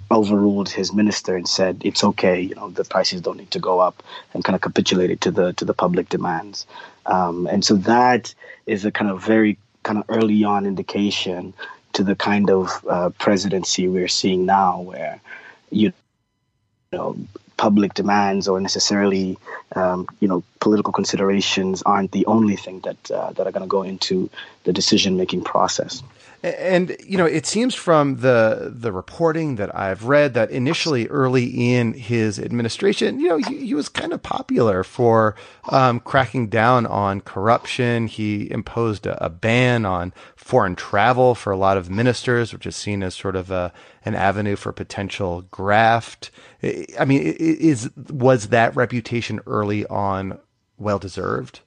overruled 0.09 0.69
his 0.69 0.93
minister 0.93 1.35
and 1.35 1.47
said 1.47 1.81
it's 1.83 2.03
okay. 2.03 2.39
You 2.39 2.55
know, 2.55 2.69
the 2.69 2.85
prices 2.85 3.21
don't 3.21 3.37
need 3.37 3.51
to 3.51 3.59
go 3.59 3.79
up, 3.79 4.01
and 4.33 4.43
kind 4.43 4.55
of 4.55 4.61
capitulated 4.61 5.19
to 5.21 5.31
the 5.31 5.53
to 5.53 5.65
the 5.65 5.73
public 5.73 6.09
demands. 6.09 6.65
Um, 7.05 7.47
and 7.47 7.65
so 7.65 7.75
that 7.75 8.33
is 8.65 8.85
a 8.85 8.91
kind 8.91 9.11
of 9.11 9.21
very 9.23 9.57
kind 9.83 9.99
of 9.99 10.05
early 10.09 10.43
on 10.43 10.65
indication 10.65 11.53
to 11.93 12.03
the 12.03 12.15
kind 12.15 12.49
of 12.49 12.69
uh, 12.89 13.09
presidency 13.17 13.87
we're 13.87 14.07
seeing 14.07 14.45
now, 14.45 14.81
where 14.81 15.19
you 15.71 15.91
know 16.93 17.17
public 17.57 17.93
demands 17.93 18.47
or 18.47 18.59
necessarily 18.61 19.37
um, 19.75 20.07
you 20.19 20.27
know 20.27 20.43
political 20.59 20.93
considerations 20.93 21.81
aren't 21.83 22.11
the 22.11 22.25
only 22.25 22.55
thing 22.55 22.79
that 22.81 23.11
uh, 23.11 23.31
that 23.33 23.47
are 23.47 23.51
going 23.51 23.63
to 23.63 23.67
go 23.67 23.83
into 23.83 24.29
the 24.63 24.73
decision 24.73 25.17
making 25.17 25.43
process. 25.43 26.03
And 26.43 26.95
you 27.03 27.17
know, 27.17 27.25
it 27.25 27.47
seems 27.47 27.73
from 27.73 28.17
the 28.17 28.71
the 28.73 28.91
reporting 28.91 29.55
that 29.55 29.75
I've 29.75 30.05
read 30.05 30.35
that 30.35 30.51
initially, 30.51 31.07
early 31.07 31.45
in 31.73 31.93
his 31.93 32.37
administration, 32.37 33.19
you 33.19 33.27
know, 33.27 33.37
he, 33.37 33.65
he 33.65 33.73
was 33.73 33.89
kind 33.89 34.13
of 34.13 34.21
popular 34.21 34.83
for 34.83 35.35
um, 35.69 35.99
cracking 35.99 36.47
down 36.47 36.85
on 36.85 37.21
corruption. 37.21 38.05
He 38.05 38.51
imposed 38.51 39.07
a, 39.07 39.23
a, 39.23 39.29
ban 39.29 39.83
on 39.85 40.13
foreign 40.35 40.75
travel 40.75 41.33
for 41.33 41.51
a 41.51 41.57
lot 41.57 41.75
of 41.75 41.89
ministers, 41.89 42.53
which 42.53 42.67
is 42.67 42.75
seen 42.75 43.01
as 43.01 43.15
sort 43.15 43.35
of 43.35 43.49
a 43.49 43.73
an 44.05 44.13
avenue 44.13 44.55
for 44.55 44.71
potential 44.71 45.41
graft. 45.49 46.29
I 46.63 47.05
mean, 47.05 47.21
is 47.23 47.89
was 48.09 48.49
that 48.49 48.75
reputation 48.75 49.39
early 49.47 49.87
on 49.87 50.37
well 50.77 50.99
deserved? 50.99 51.61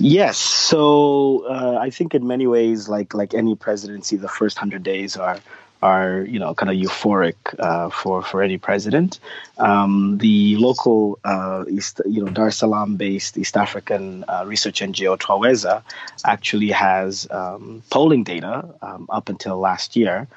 Yes. 0.00 0.38
So 0.38 1.44
uh, 1.48 1.78
I 1.80 1.90
think 1.90 2.14
in 2.14 2.26
many 2.26 2.46
ways, 2.46 2.88
like 2.88 3.14
like 3.14 3.34
any 3.34 3.56
presidency, 3.56 4.16
the 4.16 4.28
first 4.28 4.56
hundred 4.56 4.82
days 4.84 5.16
are 5.16 5.38
are 5.82 6.22
you 6.22 6.38
know 6.38 6.54
kind 6.54 6.70
of 6.70 6.76
euphoric 6.76 7.34
uh, 7.58 7.90
for 7.90 8.22
for 8.22 8.42
any 8.42 8.58
president. 8.58 9.18
Um, 9.58 10.18
the 10.18 10.56
local 10.56 11.18
uh, 11.24 11.64
East, 11.68 12.00
you 12.06 12.24
know 12.24 12.30
Dar 12.30 12.48
es 12.48 12.58
Salaam 12.58 12.96
based 12.96 13.36
East 13.36 13.56
African 13.56 14.24
uh, 14.28 14.44
research 14.46 14.80
NGO 14.80 15.18
Twaweza 15.18 15.82
actually 16.24 16.70
has 16.70 17.26
um, 17.30 17.82
polling 17.90 18.22
data 18.22 18.68
um, 18.82 19.06
up 19.10 19.28
until 19.28 19.58
last 19.58 19.96
year 19.96 20.28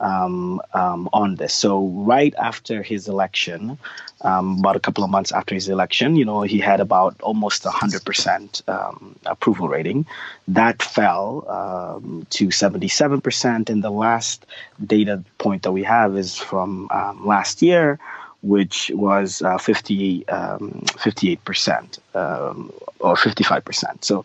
um, 0.00 0.60
um, 0.74 1.08
on 1.12 1.36
this. 1.36 1.54
So 1.54 1.86
right 1.86 2.34
after 2.34 2.82
his 2.82 3.08
election, 3.08 3.78
um, 4.22 4.58
about 4.58 4.76
a 4.76 4.80
couple 4.80 5.04
of 5.04 5.10
months 5.10 5.32
after 5.32 5.54
his 5.54 5.68
election, 5.68 6.16
you 6.16 6.24
know, 6.24 6.42
he 6.42 6.58
had 6.58 6.80
about 6.80 7.20
almost 7.20 7.64
a 7.66 7.70
hundred 7.70 8.04
percent 8.04 8.62
um, 8.66 9.16
approval 9.26 9.68
rating. 9.68 10.06
That 10.48 10.82
fell 10.82 11.46
um, 11.48 12.26
to 12.30 12.50
seventy-seven 12.50 13.20
percent, 13.20 13.70
and 13.70 13.84
the 13.84 13.90
last 13.90 14.44
data 14.84 15.22
point 15.38 15.62
that 15.62 15.72
we 15.72 15.84
have 15.84 16.16
is 16.16 16.36
from 16.36 16.88
um, 16.90 17.26
last 17.26 17.62
year. 17.62 17.98
Which 18.42 18.90
was 18.94 19.42
uh, 19.42 19.58
50, 19.58 20.24
58% 20.24 21.98
or 22.14 23.14
55%. 23.14 24.02
So 24.02 24.24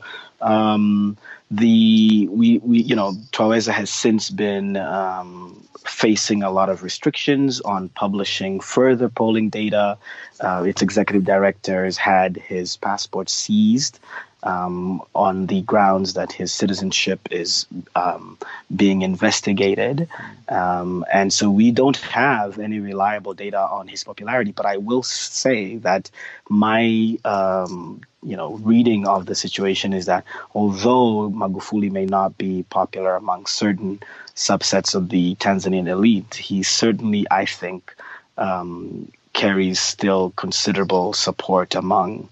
the 1.51 2.27
we 2.27 2.57
we 2.59 2.81
you 2.81 2.95
know 2.95 3.13
Twaweza 3.31 3.71
has 3.71 3.89
since 3.89 4.29
been 4.29 4.77
um, 4.77 5.63
facing 5.85 6.43
a 6.43 6.51
lot 6.51 6.69
of 6.69 6.83
restrictions 6.83 7.61
on 7.61 7.89
publishing 7.89 8.59
further 8.59 9.09
polling 9.09 9.49
data. 9.49 9.97
Uh, 10.39 10.63
its 10.67 10.81
executive 10.81 11.23
director 11.23 11.85
has 11.85 11.97
had 11.97 12.37
his 12.37 12.77
passport 12.77 13.29
seized 13.29 13.99
um, 14.45 15.01
on 15.15 15.47
the 15.47 15.61
grounds 15.63 16.13
that 16.13 16.31
his 16.31 16.53
citizenship 16.53 17.19
is 17.31 17.65
um, 17.95 18.37
being 18.73 19.01
investigated. 19.01 20.07
Um, 20.47 21.03
and 21.11 21.33
so 21.33 21.49
we 21.49 21.71
don't 21.71 21.97
have 21.97 22.59
any 22.59 22.79
reliable 22.79 23.33
data 23.33 23.59
on 23.59 23.87
his 23.87 24.03
popularity. 24.03 24.51
But 24.51 24.67
I 24.67 24.77
will 24.77 25.03
say 25.03 25.77
that 25.77 26.11
my 26.47 27.17
um, 27.25 28.01
you 28.21 28.37
know 28.37 28.53
reading 28.57 29.07
of 29.07 29.25
the 29.25 29.35
situation 29.35 29.93
is 29.93 30.05
that 30.05 30.23
although 30.53 31.29
Magufuli 31.31 31.91
may 31.91 32.05
not 32.05 32.37
be 32.37 32.63
popular 32.69 33.15
among 33.15 33.47
certain 33.47 33.99
subsets 34.35 34.93
of 34.93 35.09
the 35.09 35.35
Tanzanian 35.35 35.87
elite, 35.87 36.35
he 36.35 36.61
certainly, 36.61 37.25
I 37.31 37.45
think, 37.45 37.95
um, 38.37 39.11
carries 39.33 39.79
still 39.79 40.31
considerable 40.35 41.13
support 41.13 41.73
among 41.73 42.29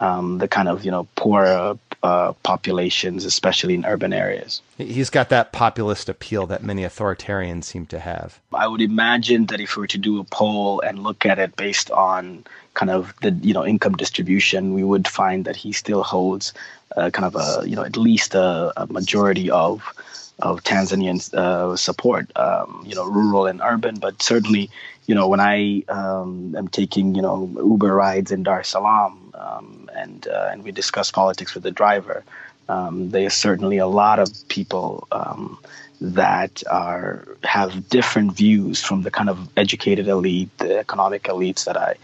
um, 0.00 0.38
the 0.38 0.48
kind 0.48 0.68
of 0.68 0.84
you 0.84 0.90
know 0.90 1.06
poorer 1.16 1.78
uh, 2.02 2.32
populations, 2.42 3.24
especially 3.24 3.74
in 3.74 3.84
urban 3.84 4.12
areas. 4.12 4.62
He's 4.78 5.10
got 5.10 5.28
that 5.30 5.52
populist 5.52 6.08
appeal 6.08 6.46
that 6.46 6.62
many 6.62 6.82
authoritarians 6.82 7.64
seem 7.64 7.86
to 7.86 7.98
have. 7.98 8.38
I 8.52 8.68
would 8.68 8.82
imagine 8.82 9.46
that 9.46 9.60
if 9.60 9.76
we 9.76 9.80
were 9.80 9.86
to 9.88 9.98
do 9.98 10.20
a 10.20 10.24
poll 10.24 10.80
and 10.80 11.02
look 11.02 11.26
at 11.26 11.38
it 11.38 11.56
based 11.56 11.90
on 11.90 12.44
kind 12.74 12.90
of 12.90 13.14
the 13.22 13.32
you 13.32 13.54
know 13.54 13.66
income 13.66 13.94
distribution, 13.94 14.74
we 14.74 14.84
would 14.84 15.08
find 15.08 15.44
that 15.46 15.56
he 15.56 15.72
still 15.72 16.02
holds 16.02 16.52
uh, 16.96 17.10
kind 17.10 17.26
of 17.26 17.34
a 17.34 17.68
you 17.68 17.74
know 17.74 17.82
at 17.82 17.96
least 17.96 18.34
a, 18.34 18.72
a 18.76 18.86
majority 18.86 19.50
of 19.50 19.82
of 20.40 20.62
Tanzanian 20.62 21.32
uh, 21.34 21.76
support, 21.76 22.30
um, 22.36 22.84
you 22.86 22.94
know, 22.94 23.04
rural 23.04 23.46
and 23.46 23.60
urban, 23.62 23.96
but 23.96 24.22
certainly 24.22 24.70
you 25.06 25.14
know, 25.14 25.28
when 25.28 25.40
I 25.40 25.84
um, 25.88 26.54
am 26.56 26.68
taking, 26.68 27.14
you 27.14 27.22
know, 27.22 27.50
Uber 27.56 27.94
rides 27.94 28.32
in 28.32 28.42
Dar 28.42 28.60
es 28.60 28.68
Salaam 28.68 29.32
um, 29.34 29.88
and, 29.96 30.26
uh, 30.26 30.48
and 30.50 30.64
we 30.64 30.72
discuss 30.72 31.10
politics 31.10 31.54
with 31.54 31.62
the 31.62 31.70
driver, 31.70 32.24
um, 32.68 33.10
there's 33.10 33.34
certainly 33.34 33.78
a 33.78 33.86
lot 33.86 34.18
of 34.18 34.28
people 34.48 35.06
um, 35.12 35.58
that 36.00 36.64
are 36.68 37.26
have 37.44 37.88
different 37.88 38.32
views 38.32 38.82
from 38.82 39.02
the 39.02 39.10
kind 39.10 39.30
of 39.30 39.48
educated 39.56 40.08
elite, 40.08 40.50
the 40.58 40.78
economic 40.78 41.22
elites 41.24 41.64
that 41.64 41.76
I 41.76 41.94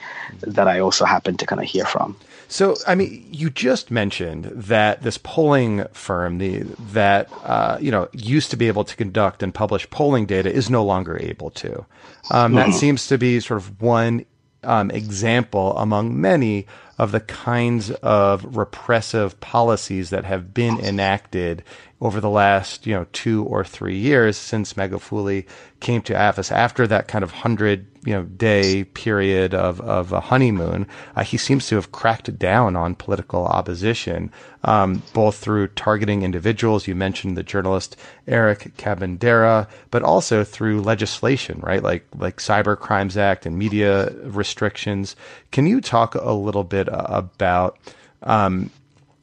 that 0.43 0.69
I 0.69 0.79
also 0.79 1.05
happen 1.05 1.37
to 1.39 1.47
kind 1.47 1.61
of 1.61 1.67
hear 1.67 1.85
from. 1.85 2.17
So, 2.53 2.77
I 2.87 2.95
mean, 2.95 3.27
you 3.33 3.49
just 3.49 3.91
mentioned 3.91 4.45
that 4.45 5.03
this 5.03 5.17
polling 5.17 5.87
firm, 5.95 6.37
the 6.37 6.65
that 6.93 7.31
uh, 7.45 7.79
you 7.81 7.91
know 7.91 8.11
used 8.13 8.51
to 8.51 8.59
be 8.59 8.69
able 8.69 8.85
to 8.85 8.95
conduct 8.95 9.43
and 9.43 9.55
publish 9.55 9.89
polling 9.89 10.27
data, 10.27 10.53
is 10.53 10.69
no 10.69 10.85
longer 10.85 11.17
able 11.19 11.49
to. 11.53 11.87
Um, 12.31 12.53
that 12.53 12.69
mm-hmm. 12.69 12.77
seems 12.77 13.07
to 13.07 13.17
be 13.17 13.41
sort 13.41 13.57
of 13.57 13.81
one 13.81 14.27
um, 14.65 14.91
example 14.91 15.75
among 15.79 16.21
many 16.21 16.67
of 17.03 17.11
the 17.11 17.19
kinds 17.19 17.91
of 17.91 18.57
repressive 18.57 19.41
policies 19.41 20.11
that 20.11 20.25
have 20.25 20.55
been 20.55 20.79
enacted 20.79 21.65
over 22.03 22.21
the 22.21 22.29
last, 22.29 22.85
you 22.85 22.93
know, 22.93 23.07
two 23.13 23.45
or 23.45 23.65
three 23.65 23.97
years 23.97 24.37
since 24.37 24.75
Magufuli 24.75 25.47
came 25.79 26.03
to 26.03 26.21
office. 26.21 26.51
After 26.51 26.85
that 26.89 27.07
kind 27.07 27.23
of 27.23 27.31
hundred, 27.31 27.87
you 28.05 28.13
know, 28.13 28.25
day 28.25 28.83
period 28.83 29.55
of, 29.55 29.81
of 29.81 30.13
a 30.13 30.19
honeymoon, 30.19 30.89
uh, 31.15 31.23
he 31.23 31.37
seems 31.37 31.69
to 31.69 31.77
have 31.77 31.93
cracked 31.93 32.37
down 32.41 32.75
on 32.75 32.97
political 32.97 33.47
opposition, 33.47 34.33
um, 34.65 35.01
both 35.13 35.37
through 35.37 35.69
targeting 35.69 36.23
individuals. 36.23 36.89
You 36.89 36.97
mentioned 36.97 37.37
the 37.37 37.45
journalist 37.45 37.97
Eric 38.27 38.73
Kabendera, 38.77 39.69
but 39.93 40.03
also 40.03 40.43
through 40.43 40.83
legislation, 40.83 41.61
right? 41.63 41.85
Like, 41.85 42.05
like 42.17 42.39
Cyber 42.39 42.77
Crimes 42.77 43.17
Act 43.17 43.47
and 43.47 43.57
media 43.57 44.11
restrictions. 44.25 45.15
Can 45.53 45.69
you 45.69 45.81
talk 45.81 46.17
a 46.17 46.33
little 46.33 46.65
bit 46.65 46.89
about, 46.93 47.79
um, 48.23 48.71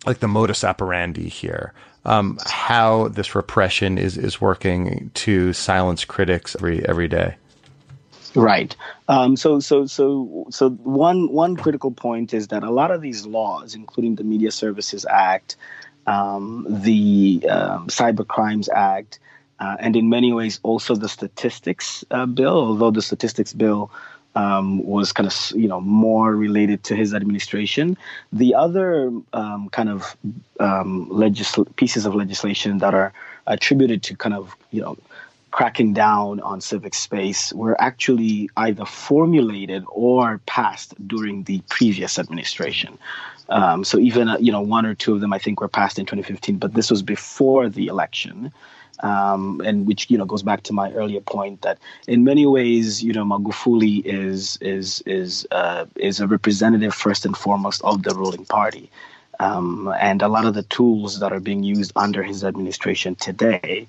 like 0.06 0.20
the 0.20 0.28
modus 0.28 0.64
operandi 0.64 1.30
here. 1.30 1.74
Um, 2.06 2.40
how 2.46 3.10
this 3.10 3.36
repression 3.36 3.98
is 3.98 4.18
is 4.18 4.40
working 4.40 5.12
to 5.16 5.52
silence 5.54 6.06
critics 6.06 6.56
every 6.56 6.84
every 6.88 7.08
day. 7.08 7.36
Right. 8.36 8.76
Um, 9.08 9.36
so, 9.36 9.60
so, 9.60 9.86
so, 9.86 10.46
so 10.50 10.70
one 10.70 11.32
one 11.32 11.56
critical 11.56 11.92
point 11.92 12.34
is 12.34 12.50
that 12.50 12.64
a 12.64 12.72
lot 12.72 12.92
of 12.92 13.02
these 13.02 13.26
laws, 13.26 13.76
including 13.76 14.16
the 14.16 14.24
Media 14.24 14.52
Services 14.52 15.06
Act, 15.10 15.56
um, 16.06 16.66
the 16.70 17.44
um, 17.50 17.88
Cyber 17.88 18.28
Crimes 18.28 18.70
Act, 18.70 19.20
uh, 19.60 19.76
and 19.80 19.96
in 19.96 20.10
many 20.10 20.32
ways 20.32 20.60
also 20.64 20.96
the 20.96 21.10
Statistics 21.10 22.06
uh, 22.12 22.26
Bill, 22.26 22.56
although 22.56 22.92
the 22.92 23.02
Statistics 23.02 23.54
Bill 23.54 23.92
um, 24.36 24.83
was 24.86 25.12
kind 25.12 25.27
of 25.27 25.36
you 25.55 25.67
know 25.67 25.81
more 25.81 26.36
related 26.36 26.83
to 26.86 26.95
his 26.95 27.13
administration. 27.13 27.98
The 28.31 28.55
other 28.55 29.12
um, 29.33 29.69
kind 29.71 29.89
of 29.89 30.15
um, 30.59 31.09
legisl- 31.09 31.75
pieces 31.75 32.05
of 32.05 32.15
legislation 32.15 32.77
that 32.79 32.93
are 32.93 33.13
attributed 33.48 34.03
to 34.03 34.15
kind 34.15 34.36
of 34.36 34.55
you 34.71 34.81
know 34.81 34.98
cracking 35.51 35.93
down 35.93 36.39
on 36.41 36.62
civic 36.62 36.93
space 36.93 37.51
were 37.53 37.79
actually 37.81 38.50
either 38.57 38.86
formulated 38.86 39.83
or 39.89 40.39
passed 40.45 40.93
during 41.07 41.43
the 41.43 41.62
previous 41.69 42.19
administration. 42.19 42.98
Um, 43.50 43.83
so 43.83 43.98
even 43.98 44.29
uh, 44.29 44.38
you 44.39 44.51
know 44.51 44.62
one 44.62 44.86
or 44.86 44.93
two 44.93 45.13
of 45.13 45.21
them 45.21 45.33
I 45.33 45.39
think 45.39 45.59
were 45.59 45.67
passed 45.67 45.98
in 45.98 46.05
2015, 46.05 46.57
but 46.57 46.74
this 46.74 46.91
was 46.91 47.01
before 47.01 47.67
the 47.67 47.88
election. 47.88 48.51
Um, 49.01 49.62
and 49.63 49.88
which 49.88 50.10
you 50.10 50.18
know 50.18 50.25
goes 50.25 50.44
back 50.44 50.63
to 50.63 50.74
my 50.74 50.91
earlier 50.91 51.22
point 51.22 51.62
that 51.62 51.77
in 52.08 52.25
many 52.25 52.46
ways 52.46 53.01
you 53.01 53.13
know 53.13 53.24
Magufuli 53.24 54.01
is 54.06 54.58
is 54.60 55.01
is 55.06 55.48
uh, 55.51 55.86
is 55.96 56.20
a 56.20 56.27
representative 56.27 56.94
first 56.94 57.25
and 57.25 57.36
foremost 57.36 57.82
of 57.84 58.03
the 58.03 58.13
ruling 58.13 58.46
party, 58.46 58.91
um, 59.39 59.94
and 60.00 60.22
a 60.22 60.27
lot 60.27 60.46
of 60.46 60.53
the 60.53 60.63
tools 60.63 61.20
that 61.20 61.32
are 61.32 61.39
being 61.39 61.63
used 61.63 61.94
under 61.96 62.24
his 62.24 62.44
administration 62.44 63.15
today 63.15 63.88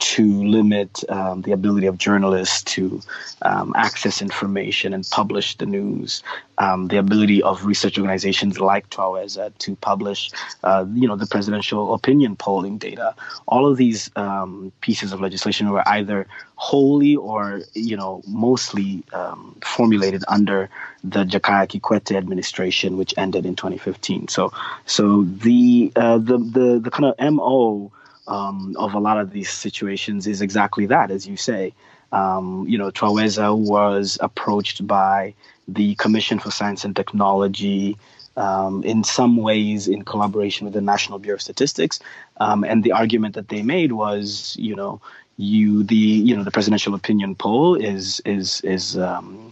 to 0.00 0.44
limit 0.44 1.04
um, 1.10 1.42
the 1.42 1.52
ability 1.52 1.86
of 1.86 1.98
journalists 1.98 2.62
to 2.62 3.00
um, 3.42 3.72
access 3.76 4.20
information 4.22 4.94
and 4.94 5.06
publish 5.10 5.56
the 5.56 5.66
news, 5.66 6.22
um, 6.58 6.88
the 6.88 6.96
ability 6.96 7.42
of 7.42 7.64
research 7.66 7.98
organizations 7.98 8.58
like 8.58 8.88
Twaweza 8.90 9.56
to 9.58 9.76
publish, 9.76 10.30
uh, 10.64 10.86
you 10.92 11.06
know, 11.06 11.16
the 11.16 11.26
presidential 11.26 11.94
opinion 11.94 12.34
polling 12.34 12.78
data. 12.78 13.14
All 13.46 13.70
of 13.70 13.76
these 13.76 14.10
um, 14.16 14.72
pieces 14.80 15.12
of 15.12 15.20
legislation 15.20 15.70
were 15.70 15.86
either 15.86 16.26
wholly 16.56 17.16
or, 17.16 17.62
you 17.74 17.96
know, 17.96 18.22
mostly 18.26 19.02
um, 19.12 19.54
formulated 19.62 20.24
under 20.28 20.70
the 21.04 21.24
Jakaya 21.24 21.66
Kikwete 21.68 22.16
administration, 22.16 22.96
which 22.96 23.14
ended 23.16 23.44
in 23.44 23.54
2015. 23.54 24.28
So, 24.28 24.52
so 24.86 25.24
the 25.24 25.92
uh, 25.96 26.18
the 26.18 26.38
the 26.38 26.80
the 26.82 26.90
kind 26.90 27.06
of 27.06 27.32
mo 27.32 27.92
um, 28.30 28.74
of 28.78 28.94
a 28.94 29.00
lot 29.00 29.18
of 29.18 29.32
these 29.32 29.50
situations 29.50 30.26
is 30.26 30.40
exactly 30.40 30.86
that, 30.86 31.10
as 31.10 31.26
you 31.26 31.36
say. 31.36 31.74
Um, 32.12 32.64
you 32.68 32.78
know, 32.78 32.90
Twaweza 32.90 33.56
was 33.56 34.18
approached 34.20 34.86
by 34.86 35.34
the 35.68 35.94
Commission 35.96 36.38
for 36.38 36.50
Science 36.50 36.84
and 36.84 36.96
Technology 36.96 37.96
um, 38.36 38.82
in 38.84 39.04
some 39.04 39.36
ways 39.36 39.86
in 39.88 40.02
collaboration 40.04 40.64
with 40.64 40.74
the 40.74 40.80
National 40.80 41.18
Bureau 41.18 41.34
of 41.34 41.42
Statistics, 41.42 42.00
um, 42.38 42.64
and 42.64 42.82
the 42.82 42.92
argument 42.92 43.34
that 43.34 43.48
they 43.48 43.62
made 43.62 43.92
was, 43.92 44.56
you 44.58 44.74
know, 44.74 45.00
you 45.36 45.82
the 45.84 45.96
you 45.96 46.36
know 46.36 46.44
the 46.44 46.50
presidential 46.50 46.94
opinion 46.94 47.34
poll 47.34 47.74
is 47.74 48.20
is 48.24 48.60
is 48.62 48.96
um, 48.98 49.50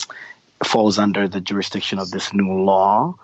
falls 0.63 0.99
under 0.99 1.27
the 1.27 1.41
jurisdiction 1.41 1.99
of 1.99 2.11
this 2.11 2.33
new 2.33 2.53
law, 2.53 3.15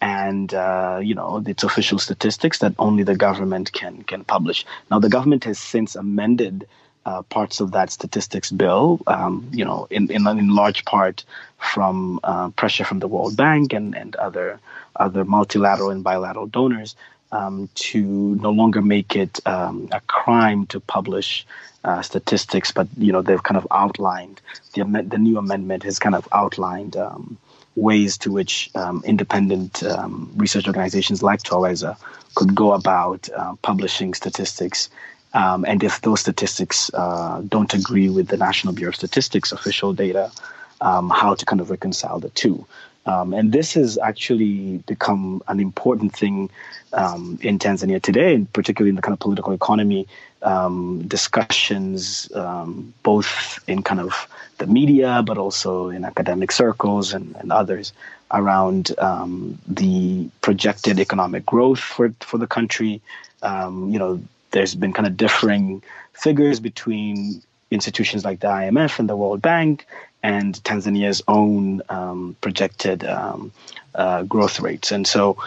and 0.00 0.54
uh, 0.54 1.00
you 1.02 1.14
know 1.14 1.42
it's 1.46 1.64
official 1.64 1.98
statistics 1.98 2.58
that 2.58 2.74
only 2.78 3.02
the 3.02 3.16
government 3.16 3.72
can 3.72 4.02
can 4.02 4.24
publish. 4.24 4.64
Now 4.90 4.98
the 4.98 5.08
government 5.08 5.44
has 5.44 5.58
since 5.58 5.94
amended 5.94 6.66
uh, 7.06 7.22
parts 7.22 7.60
of 7.60 7.72
that 7.72 7.90
statistics 7.90 8.50
bill, 8.50 9.00
um, 9.06 9.48
you 9.52 9.64
know, 9.64 9.86
in, 9.90 10.10
in, 10.10 10.26
in 10.26 10.54
large 10.54 10.84
part 10.84 11.24
from 11.58 12.20
uh, 12.22 12.50
pressure 12.50 12.84
from 12.84 12.98
the 12.98 13.08
World 13.08 13.36
Bank 13.36 13.72
and, 13.72 13.96
and 13.96 14.14
other 14.16 14.60
other 14.96 15.24
multilateral 15.24 15.90
and 15.90 16.04
bilateral 16.04 16.46
donors 16.46 16.94
um, 17.32 17.68
to 17.74 18.02
no 18.36 18.50
longer 18.50 18.82
make 18.82 19.16
it 19.16 19.40
um, 19.46 19.88
a 19.92 20.00
crime 20.02 20.66
to 20.66 20.80
publish 20.80 21.46
uh, 21.84 22.02
statistics, 22.02 22.70
but 22.70 22.86
you 22.98 23.12
know 23.12 23.22
they've 23.22 23.42
kind 23.42 23.56
of 23.56 23.66
outlined 23.70 24.40
the 24.74 24.84
the 25.08 25.18
new 25.18 25.38
amendment 25.38 25.82
has 25.84 25.98
kind 25.98 26.14
of 26.14 26.28
outlined 26.32 26.96
um, 26.96 27.38
ways 27.76 28.18
to 28.18 28.32
which 28.32 28.70
um, 28.74 29.02
independent 29.04 29.82
um, 29.82 30.30
research 30.36 30.66
organizations 30.66 31.22
like 31.22 31.42
Twaweza 31.42 31.96
could 32.34 32.54
go 32.54 32.72
about 32.72 33.28
uh, 33.36 33.54
publishing 33.62 34.14
statistics. 34.14 34.88
Um, 35.32 35.64
and 35.64 35.82
if 35.84 36.00
those 36.00 36.20
statistics 36.20 36.90
uh, 36.92 37.40
don't 37.46 37.72
agree 37.72 38.08
with 38.08 38.28
the 38.28 38.36
National 38.36 38.74
Bureau 38.74 38.90
of 38.90 38.96
Statistics 38.96 39.52
official 39.52 39.92
data, 39.92 40.32
um, 40.80 41.10
how 41.10 41.34
to 41.34 41.44
kind 41.44 41.60
of 41.60 41.70
reconcile 41.70 42.18
the 42.18 42.30
two. 42.30 42.66
Um, 43.06 43.32
and 43.32 43.52
this 43.52 43.74
has 43.74 43.98
actually 43.98 44.78
become 44.86 45.42
an 45.48 45.60
important 45.60 46.14
thing 46.14 46.50
um, 46.92 47.38
in 47.42 47.58
Tanzania 47.58 48.02
today, 48.02 48.46
particularly 48.52 48.90
in 48.90 48.96
the 48.96 49.02
kind 49.02 49.12
of 49.12 49.20
political 49.20 49.52
economy 49.52 50.06
um, 50.42 51.02
discussions, 51.06 52.30
um, 52.34 52.92
both 53.02 53.58
in 53.66 53.82
kind 53.82 54.00
of 54.00 54.28
the 54.58 54.66
media, 54.66 55.22
but 55.24 55.38
also 55.38 55.88
in 55.88 56.04
academic 56.04 56.52
circles 56.52 57.12
and, 57.12 57.36
and 57.36 57.52
others, 57.52 57.92
around 58.32 58.92
um, 58.98 59.58
the 59.66 60.28
projected 60.40 61.00
economic 61.00 61.44
growth 61.46 61.80
for, 61.80 62.12
for 62.20 62.38
the 62.38 62.46
country. 62.46 63.00
Um, 63.42 63.90
you 63.90 63.98
know, 63.98 64.20
there's 64.50 64.74
been 64.74 64.92
kind 64.92 65.06
of 65.06 65.16
differing 65.16 65.82
figures 66.12 66.60
between 66.60 67.42
institutions 67.70 68.24
like 68.24 68.40
the 68.40 68.48
IMF 68.48 68.98
and 68.98 69.08
the 69.08 69.16
World 69.16 69.40
Bank 69.40 69.86
and 70.22 70.62
Tanzania's 70.64 71.22
own 71.28 71.80
um, 71.88 72.36
projected 72.40 73.04
um, 73.04 73.52
uh, 73.94 74.22
growth 74.24 74.60
rates. 74.60 74.92
And 74.92 75.06
so 75.06 75.38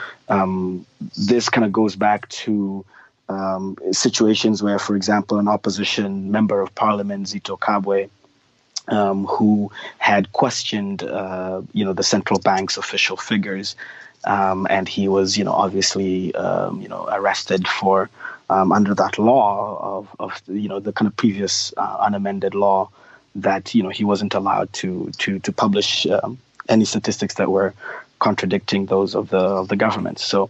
this 1.16 1.50
kind 1.50 1.66
of 1.66 1.72
goes 1.72 1.96
back 1.96 2.28
to 2.30 2.84
um, 3.30 3.78
situations 3.92 4.62
where, 4.62 4.80
for 4.80 4.96
example, 4.96 5.40
an 5.40 5.48
opposition 5.48 6.32
member 6.32 6.62
of 6.62 6.74
parliament, 6.76 7.28
Zito 7.28 7.58
Kabwe, 7.58 8.10
um, 8.88 9.26
who 9.26 9.72
had 9.98 10.32
questioned, 10.34 11.04
uh, 11.04 11.62
you 11.72 11.86
know, 11.86 11.94
the 11.94 12.04
central 12.04 12.40
bank's 12.40 12.78
official 12.78 13.18
figures, 13.18 13.76
um, 14.26 14.68
and 14.70 14.88
he 14.88 15.08
was, 15.08 15.38
you 15.38 15.44
know, 15.44 15.54
obviously, 15.54 16.34
um, 16.36 16.82
you 16.82 16.88
know, 16.88 17.08
arrested 17.12 17.68
for 17.68 18.10
um, 18.50 18.72
under 18.72 18.94
that 18.94 19.18
law 19.18 20.00
of, 20.00 20.08
of, 20.20 20.42
you 20.48 20.68
know, 20.68 20.80
the 20.80 20.94
kind 20.94 21.08
of 21.08 21.16
previous 21.16 21.74
uh, 21.78 21.98
unamended 22.00 22.56
law 22.56 22.90
that 23.36 23.74
you 23.74 23.84
know 23.84 23.90
he 23.90 24.04
wasn't 24.04 24.34
allowed 24.34 24.72
to 24.74 25.12
to 25.18 25.40
to 25.40 25.52
publish 25.52 26.06
um, 26.08 26.38
any 26.70 26.86
statistics 26.86 27.36
that 27.36 27.50
were 27.50 27.74
contradicting 28.20 28.86
those 28.86 29.16
of 29.16 29.30
the 29.30 29.38
of 29.38 29.68
the 29.68 29.76
government. 29.76 30.20
So 30.20 30.50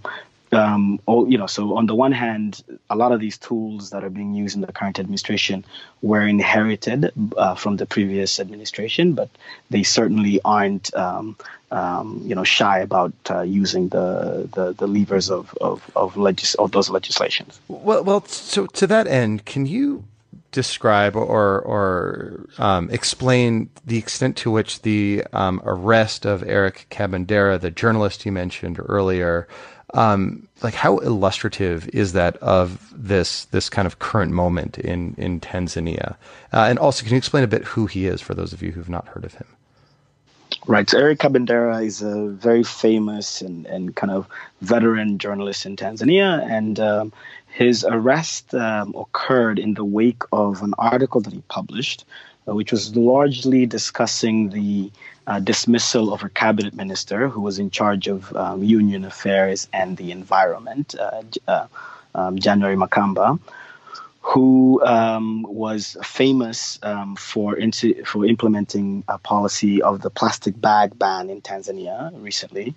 um, 0.54 1.00
all, 1.06 1.30
you 1.30 1.38
know, 1.38 1.48
so 1.48 1.76
on 1.78 1.86
the 1.86 1.96
one 1.96 2.12
hand, 2.12 2.64
a 2.90 2.96
lot 2.96 3.12
of 3.12 3.20
these 3.20 3.38
tools 3.38 3.90
that 3.92 4.04
are 4.04 4.10
being 4.10 4.34
used 4.34 4.56
in 4.56 4.62
the 4.62 4.72
current 4.72 5.00
administration 5.00 5.66
were 6.02 6.22
inherited 6.22 7.12
uh, 7.38 7.56
from 7.56 7.78
the 7.78 7.86
previous 7.86 8.40
administration, 8.40 9.14
but 9.14 9.30
they 9.70 9.84
certainly 9.84 10.40
aren't, 10.44 10.94
um, 10.96 11.36
um, 11.72 12.22
you 12.24 12.36
know, 12.36 12.44
shy 12.44 12.80
about 12.80 13.14
uh, 13.30 13.42
using 13.42 13.90
the, 13.90 14.50
the, 14.54 14.74
the 14.74 14.88
levers 14.88 15.30
of 15.30 15.58
of 15.60 15.90
of, 15.96 16.16
legis- 16.18 16.56
of 16.56 16.72
those 16.72 16.90
legislations. 16.90 17.60
Well, 17.68 18.04
well, 18.04 18.26
so 18.26 18.68
to 18.68 18.88
that 18.88 19.08
end, 19.08 19.46
can 19.46 19.66
you 19.66 20.04
describe 20.54 21.16
or 21.18 21.60
or 21.60 22.46
um, 22.58 22.90
explain 22.92 23.70
the 23.86 23.98
extent 23.98 24.38
to 24.38 24.52
which 24.52 24.82
the 24.84 25.26
um, 25.34 25.62
arrest 25.66 26.26
of 26.26 26.44
Eric 26.44 26.88
Kabendera, 26.90 27.60
the 27.60 27.72
journalist 27.72 28.26
you 28.26 28.32
mentioned 28.32 28.80
earlier, 28.80 29.48
um, 29.94 30.48
like 30.62 30.74
how 30.74 31.00
illustrative 31.00 31.90
is 31.90 32.14
that 32.14 32.38
of 32.38 32.94
this 32.96 33.46
this 33.46 33.70
kind 33.70 33.86
of 33.86 34.00
current 34.00 34.32
moment 34.32 34.78
in 34.78 35.16
in 35.18 35.42
Tanzania? 35.42 36.16
Uh, 36.54 36.68
and 36.70 36.80
also, 36.80 37.04
can 37.04 37.12
you 37.12 37.18
explain 37.18 37.44
a 37.44 37.48
bit 37.48 37.64
who 37.66 37.86
he 37.88 38.08
is 38.08 38.22
for 38.22 38.34
those 38.34 38.54
of 38.54 38.62
you 38.62 38.72
who've 38.72 38.90
not 38.90 39.08
heard 39.10 39.26
of 39.26 39.34
him? 39.34 39.48
Right. 40.66 40.90
So 40.90 40.98
Eric 40.98 41.20
Kabendera 41.20 41.84
is 41.86 42.02
a 42.02 42.28
very 42.28 42.64
famous 42.64 43.42
and, 43.42 43.66
and 43.66 43.96
kind 43.96 44.12
of 44.12 44.28
veteran 44.62 45.18
journalist 45.18 45.66
in 45.66 45.76
Tanzania, 45.76 46.42
and 46.50 46.80
um, 46.80 47.14
his 47.54 47.86
arrest 47.88 48.54
um, 48.56 48.96
occurred 48.98 49.60
in 49.60 49.76
the 49.76 49.86
wake 49.86 50.24
of 50.32 50.64
an 50.64 50.74
article 50.80 51.22
that 51.22 51.34
he 51.34 51.44
published, 51.50 52.04
uh, 52.48 52.56
which 52.56 52.72
was 52.72 52.96
largely 52.96 53.68
discussing 53.68 54.50
the 54.50 54.92
uh, 55.28 55.40
dismissal 55.40 56.12
of 56.12 56.24
a 56.24 56.30
cabinet 56.30 56.74
minister 56.74 57.30
who 57.30 57.42
was 57.42 57.60
in 57.60 57.70
charge 57.70 58.08
of 58.08 58.36
um, 58.36 58.64
union 58.64 59.06
affairs 59.06 59.68
and 59.72 59.98
the 59.98 60.12
environment, 60.12 60.96
uh, 61.00 61.22
uh, 61.48 61.68
um, 62.16 62.40
January 62.40 62.76
Makamba, 62.76 63.40
who 64.22 64.84
um, 64.84 65.44
was 65.44 65.96
famous 66.02 66.80
um, 66.82 67.16
for 67.16 67.58
for 68.06 68.26
implementing 68.26 69.04
a 69.08 69.20
policy 69.20 69.82
of 69.82 70.02
the 70.02 70.10
plastic 70.10 70.60
bag 70.60 70.98
ban 70.98 71.30
in 71.30 71.40
Tanzania 71.42 72.12
recently. 72.16 72.74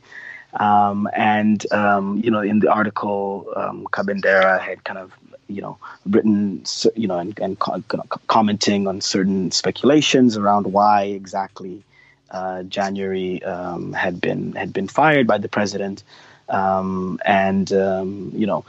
Um, 0.54 1.08
and 1.14 1.70
um, 1.72 2.20
you 2.22 2.30
know, 2.30 2.40
in 2.40 2.60
the 2.60 2.72
article, 2.72 3.52
um, 3.56 3.86
Kabendera 3.92 4.60
had 4.60 4.84
kind 4.84 4.98
of 4.98 5.12
you 5.48 5.60
know 5.62 5.78
written 6.06 6.64
you 6.96 7.06
know 7.06 7.18
and, 7.18 7.38
and 7.38 7.58
co- 7.58 7.82
commenting 8.26 8.88
on 8.88 9.00
certain 9.00 9.50
speculations 9.50 10.36
around 10.36 10.66
why 10.72 11.04
exactly 11.04 11.82
uh, 12.30 12.62
January 12.64 13.42
um, 13.44 13.92
had 13.92 14.20
been 14.20 14.52
had 14.52 14.72
been 14.72 14.88
fired 14.88 15.26
by 15.26 15.38
the 15.38 15.48
president. 15.48 16.02
Um, 16.48 17.18
and 17.24 17.72
um, 17.72 18.30
you 18.34 18.46
know, 18.46 18.64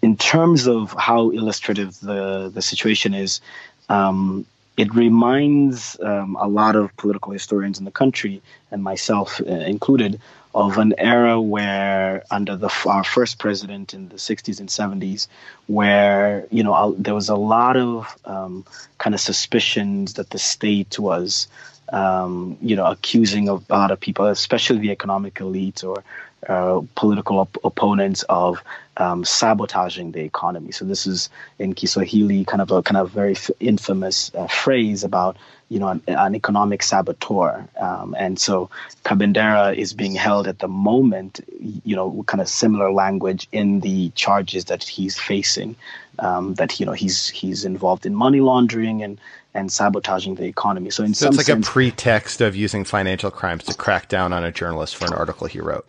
in 0.00 0.16
terms 0.16 0.66
of 0.66 0.94
how 0.98 1.30
illustrative 1.30 2.00
the 2.00 2.50
the 2.52 2.62
situation 2.62 3.12
is, 3.12 3.40
um, 3.88 4.46
it 4.78 4.94
reminds 4.94 5.98
um, 6.00 6.36
a 6.40 6.46
lot 6.46 6.76
of 6.76 6.96
political 6.96 7.32
historians 7.32 7.80
in 7.80 7.84
the 7.84 7.90
country, 7.90 8.40
and 8.70 8.82
myself 8.82 9.40
uh, 9.40 9.50
included, 9.50 10.20
of 10.54 10.78
an 10.78 10.94
era 10.98 11.40
where, 11.40 12.22
under 12.30 12.56
the 12.56 12.70
our 12.86 13.04
first 13.04 13.38
president 13.38 13.92
in 13.92 14.08
the 14.08 14.14
60s 14.14 14.60
and 14.60 14.68
70s, 14.68 15.26
where 15.66 16.46
you 16.50 16.62
know 16.62 16.94
there 16.96 17.14
was 17.14 17.28
a 17.28 17.34
lot 17.34 17.76
of 17.76 18.16
um, 18.24 18.64
kind 18.98 19.14
of 19.14 19.20
suspicions 19.20 20.14
that 20.14 20.30
the 20.30 20.38
state 20.38 20.96
was, 20.96 21.48
um, 21.92 22.56
you 22.62 22.76
know, 22.76 22.86
accusing 22.86 23.48
a 23.48 23.58
lot 23.68 23.90
of 23.90 23.98
people, 23.98 24.26
especially 24.26 24.78
the 24.78 24.92
economic 24.92 25.40
elite 25.40 25.82
or 25.82 26.04
uh, 26.46 26.80
political 26.94 27.40
op- 27.40 27.58
opponents 27.64 28.22
of 28.28 28.62
um, 28.96 29.24
sabotaging 29.24 30.12
the 30.12 30.20
economy. 30.20 30.72
So 30.72 30.84
this 30.84 31.06
is 31.06 31.30
in 31.58 31.74
Kiswahili 31.74 32.44
kind 32.44 32.60
of 32.60 32.70
a 32.70 32.82
kind 32.82 32.96
of 32.96 33.10
very 33.10 33.32
f- 33.32 33.50
infamous 33.60 34.32
uh, 34.34 34.46
phrase 34.46 35.04
about 35.04 35.36
you 35.68 35.78
know 35.78 35.88
an, 35.88 36.02
an 36.06 36.34
economic 36.34 36.82
saboteur. 36.82 37.66
Um, 37.78 38.14
and 38.18 38.38
so 38.38 38.70
Kabendera 39.04 39.74
is 39.74 39.92
being 39.92 40.14
held 40.14 40.46
at 40.46 40.58
the 40.58 40.68
moment, 40.68 41.40
you 41.60 41.94
know, 41.96 42.24
kind 42.26 42.40
of 42.40 42.48
similar 42.48 42.92
language 42.92 43.48
in 43.52 43.80
the 43.80 44.10
charges 44.10 44.66
that 44.66 44.84
he's 44.84 45.18
facing. 45.18 45.76
Um, 46.20 46.54
that 46.54 46.80
you 46.80 46.86
know 46.86 46.92
he's 46.92 47.28
he's 47.28 47.64
involved 47.64 48.04
in 48.04 48.14
money 48.14 48.40
laundering 48.40 49.02
and 49.02 49.20
and 49.54 49.70
sabotaging 49.70 50.34
the 50.34 50.44
economy. 50.44 50.90
So 50.90 51.04
in 51.04 51.14
so 51.14 51.26
some 51.26 51.28
it's 51.28 51.38
like 51.38 51.46
sense, 51.46 51.68
a 51.68 51.70
pretext 51.70 52.40
of 52.40 52.56
using 52.56 52.84
financial 52.84 53.30
crimes 53.30 53.64
to 53.64 53.74
crack 53.74 54.08
down 54.08 54.32
on 54.32 54.44
a 54.44 54.50
journalist 54.50 54.96
for 54.96 55.06
an 55.06 55.12
article 55.12 55.46
he 55.46 55.60
wrote. 55.60 55.88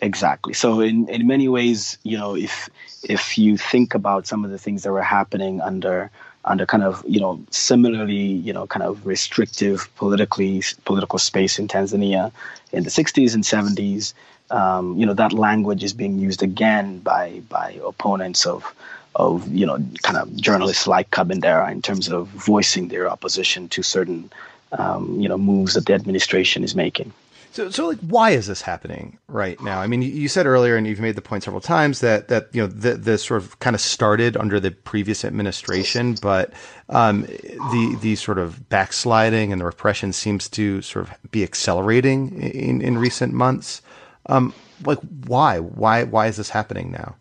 Exactly. 0.00 0.52
So 0.52 0.80
in, 0.80 1.08
in 1.08 1.26
many 1.26 1.48
ways, 1.48 1.98
you 2.02 2.18
know, 2.18 2.36
if 2.36 2.68
if 3.02 3.38
you 3.38 3.56
think 3.56 3.94
about 3.94 4.26
some 4.26 4.44
of 4.44 4.50
the 4.50 4.58
things 4.58 4.82
that 4.82 4.92
were 4.92 5.02
happening 5.02 5.60
under 5.60 6.10
under 6.44 6.64
kind 6.66 6.82
of 6.82 7.04
you 7.06 7.20
know 7.20 7.42
similarly 7.50 8.14
you 8.14 8.52
know 8.52 8.66
kind 8.66 8.82
of 8.82 9.04
restrictive 9.06 9.88
politically 9.96 10.62
political 10.84 11.18
space 11.18 11.58
in 11.58 11.68
Tanzania 11.68 12.30
in 12.72 12.84
the 12.84 12.90
60s 12.90 13.34
and 13.34 13.44
70s, 13.44 14.12
um, 14.50 14.96
you 14.98 15.06
know 15.06 15.14
that 15.14 15.32
language 15.32 15.82
is 15.82 15.92
being 15.92 16.18
used 16.18 16.42
again 16.42 16.98
by 16.98 17.40
by 17.48 17.78
opponents 17.84 18.46
of 18.46 18.74
of 19.14 19.48
you 19.48 19.66
know 19.66 19.78
kind 20.02 20.18
of 20.18 20.34
journalists 20.36 20.86
like 20.86 21.10
Kabendera 21.10 21.70
in 21.70 21.82
terms 21.82 22.08
of 22.08 22.28
voicing 22.28 22.88
their 22.88 23.08
opposition 23.08 23.68
to 23.70 23.82
certain 23.82 24.30
um, 24.72 25.20
you 25.20 25.28
know 25.28 25.38
moves 25.38 25.74
that 25.74 25.86
the 25.86 25.94
administration 25.94 26.64
is 26.64 26.74
making. 26.74 27.12
So, 27.56 27.70
so 27.70 27.86
like, 27.86 28.00
why 28.00 28.32
is 28.32 28.48
this 28.48 28.60
happening 28.60 29.18
right 29.28 29.58
now? 29.62 29.80
I 29.80 29.86
mean, 29.86 30.02
you, 30.02 30.28
said 30.28 30.44
earlier, 30.44 30.76
and 30.76 30.86
you've 30.86 31.00
made 31.00 31.14
the 31.14 31.22
point 31.22 31.42
several 31.42 31.62
times 31.62 32.00
that 32.00 32.28
that 32.28 32.50
you 32.52 32.60
know 32.60 32.66
the, 32.66 32.96
the 32.96 33.16
sort 33.16 33.40
of 33.40 33.58
kind 33.60 33.74
of 33.74 33.80
started 33.80 34.36
under 34.36 34.60
the 34.60 34.72
previous 34.72 35.24
administration, 35.24 36.16
but 36.20 36.52
um, 36.90 37.22
the 37.22 37.98
the 38.02 38.14
sort 38.16 38.36
of 38.38 38.68
backsliding 38.68 39.52
and 39.52 39.60
the 39.62 39.64
repression 39.64 40.12
seems 40.12 40.50
to 40.50 40.82
sort 40.82 41.08
of 41.08 41.30
be 41.30 41.42
accelerating 41.42 42.42
in 42.42 42.82
in 42.82 42.98
recent 42.98 43.32
months. 43.32 43.80
Um, 44.26 44.52
like, 44.84 44.98
why? 45.26 45.58
Why? 45.58 46.02
Why 46.02 46.26
is 46.26 46.36
this 46.36 46.50
happening 46.50 46.92
now? 46.92 47.16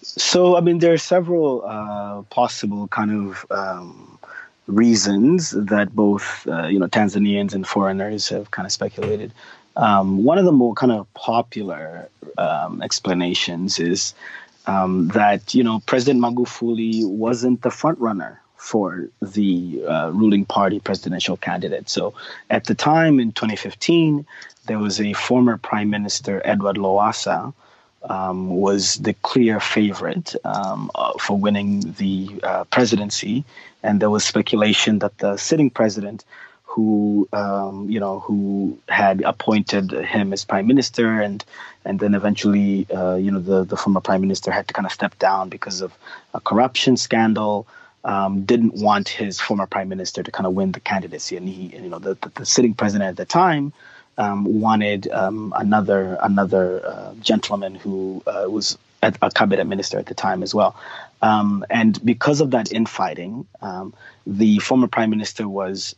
So, 0.00 0.56
I 0.56 0.60
mean, 0.60 0.78
there 0.78 0.92
are 0.92 0.98
several 0.98 1.64
uh, 1.66 2.22
possible 2.30 2.86
kind 2.86 3.10
of 3.10 3.46
um, 3.50 4.17
reasons 4.68 5.50
that 5.50 5.94
both 5.96 6.46
uh, 6.46 6.66
you 6.66 6.78
know 6.78 6.86
Tanzanians 6.86 7.54
and 7.54 7.66
foreigners 7.66 8.28
have 8.28 8.50
kind 8.50 8.66
of 8.66 8.72
speculated. 8.72 9.32
Um, 9.76 10.24
one 10.24 10.38
of 10.38 10.44
the 10.44 10.52
more 10.52 10.74
kind 10.74 10.92
of 10.92 11.12
popular 11.14 12.08
um, 12.36 12.82
explanations 12.82 13.78
is 13.78 14.14
um, 14.66 15.08
that 15.08 15.54
you 15.54 15.64
know 15.64 15.80
President 15.86 16.22
Magufuli 16.22 17.04
wasn't 17.08 17.62
the 17.62 17.70
front 17.70 17.98
runner 17.98 18.40
for 18.56 19.08
the 19.22 19.82
uh, 19.88 20.10
ruling 20.12 20.44
party 20.44 20.78
presidential 20.80 21.36
candidate. 21.36 21.88
So 21.88 22.14
at 22.50 22.64
the 22.64 22.74
time 22.74 23.18
in 23.20 23.32
2015, 23.32 24.26
there 24.66 24.78
was 24.78 25.00
a 25.00 25.12
former 25.14 25.56
Prime 25.56 25.90
Minister 25.90 26.42
Edward 26.44 26.76
Lowassa 26.76 27.54
um, 28.02 28.48
was 28.48 28.96
the 28.96 29.14
clear 29.14 29.60
favorite 29.60 30.34
um, 30.44 30.90
uh, 30.94 31.12
for 31.18 31.36
winning 31.36 31.80
the 31.98 32.40
uh, 32.42 32.64
presidency, 32.64 33.44
and 33.82 34.00
there 34.00 34.10
was 34.10 34.24
speculation 34.24 35.00
that 35.00 35.18
the 35.18 35.36
sitting 35.36 35.70
president, 35.70 36.24
who 36.62 37.28
um, 37.32 37.88
you 37.90 37.98
know 37.98 38.20
who 38.20 38.78
had 38.88 39.22
appointed 39.22 39.90
him 39.90 40.32
as 40.32 40.44
prime 40.44 40.66
minister, 40.66 41.20
and 41.20 41.44
and 41.84 41.98
then 41.98 42.14
eventually 42.14 42.86
uh, 42.94 43.16
you 43.16 43.30
know 43.30 43.40
the 43.40 43.64
the 43.64 43.76
former 43.76 44.00
prime 44.00 44.20
minister 44.20 44.50
had 44.50 44.68
to 44.68 44.74
kind 44.74 44.86
of 44.86 44.92
step 44.92 45.18
down 45.18 45.48
because 45.48 45.80
of 45.80 45.92
a 46.34 46.40
corruption 46.40 46.96
scandal. 46.96 47.66
Um, 48.04 48.44
didn't 48.44 48.74
want 48.74 49.08
his 49.08 49.40
former 49.40 49.66
prime 49.66 49.88
minister 49.88 50.22
to 50.22 50.30
kind 50.30 50.46
of 50.46 50.54
win 50.54 50.70
the 50.70 50.80
candidacy, 50.80 51.36
and 51.36 51.48
he, 51.48 51.76
you 51.76 51.90
know, 51.90 51.98
the, 51.98 52.14
the, 52.14 52.28
the 52.36 52.46
sitting 52.46 52.72
president 52.72 53.08
at 53.10 53.16
the 53.16 53.26
time 53.26 53.72
um, 54.18 54.60
wanted 54.60 55.08
um, 55.10 55.54
another 55.56 56.18
another 56.20 56.84
uh, 56.86 57.14
gentleman 57.14 57.74
who 57.74 58.22
uh, 58.26 58.44
was 58.48 58.76
a 59.02 59.30
cabinet 59.30 59.64
minister 59.64 59.98
at 59.98 60.06
the 60.06 60.14
time 60.14 60.42
as 60.42 60.54
well. 60.54 60.76
Um, 61.22 61.64
and 61.70 62.04
because 62.04 62.40
of 62.40 62.50
that 62.50 62.72
infighting, 62.72 63.46
um, 63.62 63.94
the 64.26 64.58
former 64.58 64.88
prime 64.88 65.10
minister 65.10 65.48
was 65.48 65.94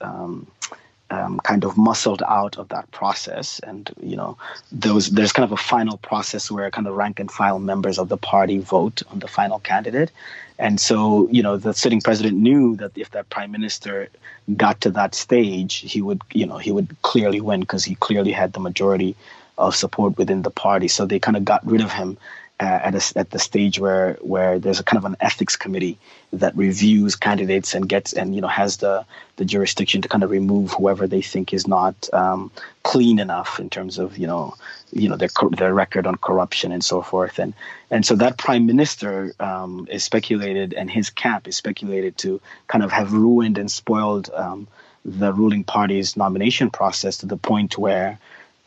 um, 1.11 1.41
kind 1.41 1.65
of 1.65 1.77
muscled 1.77 2.23
out 2.27 2.57
of 2.59 2.69
that 2.69 2.91
process. 2.93 3.61
And, 3.61 3.91
you 4.01 4.17
know, 4.17 4.37
there 4.73 4.93
there's 4.93 5.33
kind 5.33 5.45
of 5.45 5.53
a 5.53 5.63
final 5.63 5.99
process 5.99 6.51
where 6.51 6.71
kind 6.71 6.87
of 6.87 6.95
rank 6.95 7.21
and 7.21 7.31
file 7.31 7.59
members 7.59 7.99
of 7.99 8.09
the 8.09 8.17
party 8.17 8.59
vote 8.59 9.03
on 9.11 9.19
the 9.19 9.29
final 9.29 9.59
candidate. 9.59 10.11
And 10.59 10.79
so, 10.81 11.29
you 11.31 11.43
know, 11.43 11.57
the 11.57 11.73
sitting 11.73 12.01
president 12.01 12.37
knew 12.37 12.77
that 12.77 12.93
if 12.97 13.11
that 13.11 13.31
prime 13.31 13.51
minister 13.51 14.09
got 14.57 14.81
to 14.83 14.91
that 14.91 15.15
stage, 15.15 15.77
he 15.77 16.03
would, 16.03 16.21
you 16.33 16.47
know, 16.47 16.59
he 16.59 16.71
would 16.71 16.95
clearly 17.03 17.41
win 17.41 17.61
because 17.61 17.85
he 17.85 17.95
clearly 17.95 18.33
had 18.33 18.53
the 18.53 18.61
majority 18.61 19.17
of 19.57 19.75
support 19.75 20.17
within 20.19 20.43
the 20.43 20.51
party. 20.51 20.89
So 20.89 21.07
they 21.07 21.19
kind 21.19 21.37
of 21.37 21.45
got 21.45 21.67
rid 21.67 21.81
of 21.81 21.93
him 21.93 22.19
at, 22.61 22.95
a, 22.95 23.19
at 23.19 23.31
the 23.31 23.39
stage 23.39 23.79
where 23.79 24.19
where 24.21 24.59
there's 24.59 24.81
a 24.81 24.85
kind 24.85 24.99
of 24.99 25.05
an 25.05 25.17
ethics 25.21 25.57
committee 25.57 25.99
that 26.33 26.57
reviews 26.57 27.17
candidates 27.17 27.75
and 27.75 27.89
gets 27.89 28.13
and 28.13 28.35
you 28.35 28.41
know 28.41 28.49
has 28.49 28.77
the 28.79 29.05
the 29.37 29.45
jurisdiction 29.45 30.03
to 30.03 30.09
kind 30.09 30.23
of 30.23 30.31
remove 30.31 30.71
whoever 30.73 31.07
they 31.07 31.23
think 31.23 31.55
is 31.55 31.67
not 31.67 32.13
um, 32.13 32.51
clean 32.83 33.19
enough 33.19 33.59
in 33.59 33.71
terms 33.71 33.99
of 33.99 34.19
you 34.19 34.27
know 34.27 34.55
you 34.93 35.09
know 35.09 35.17
their 35.17 35.31
their 35.51 35.75
record 35.75 36.07
on 36.07 36.17
corruption 36.17 36.73
and 36.73 36.85
so 36.85 37.03
forth. 37.03 37.39
And 37.39 37.55
and 37.91 38.05
so 38.05 38.17
that 38.17 38.37
prime 38.37 38.67
minister 38.67 39.33
um, 39.41 39.89
is 39.91 40.05
speculated 40.05 40.75
and 40.75 40.91
his 40.91 41.11
camp 41.11 41.49
is 41.49 41.57
speculated 41.57 42.19
to 42.19 42.41
kind 42.67 42.85
of 42.85 42.93
have 42.93 43.13
ruined 43.13 43.59
and 43.59 43.71
spoiled 43.71 44.31
um, 44.35 44.69
the 45.05 45.33
ruling 45.33 45.65
party's 45.65 46.17
nomination 46.17 46.71
process 46.71 47.19
to 47.19 47.27
the 47.27 47.37
point 47.37 47.79
where 47.79 48.19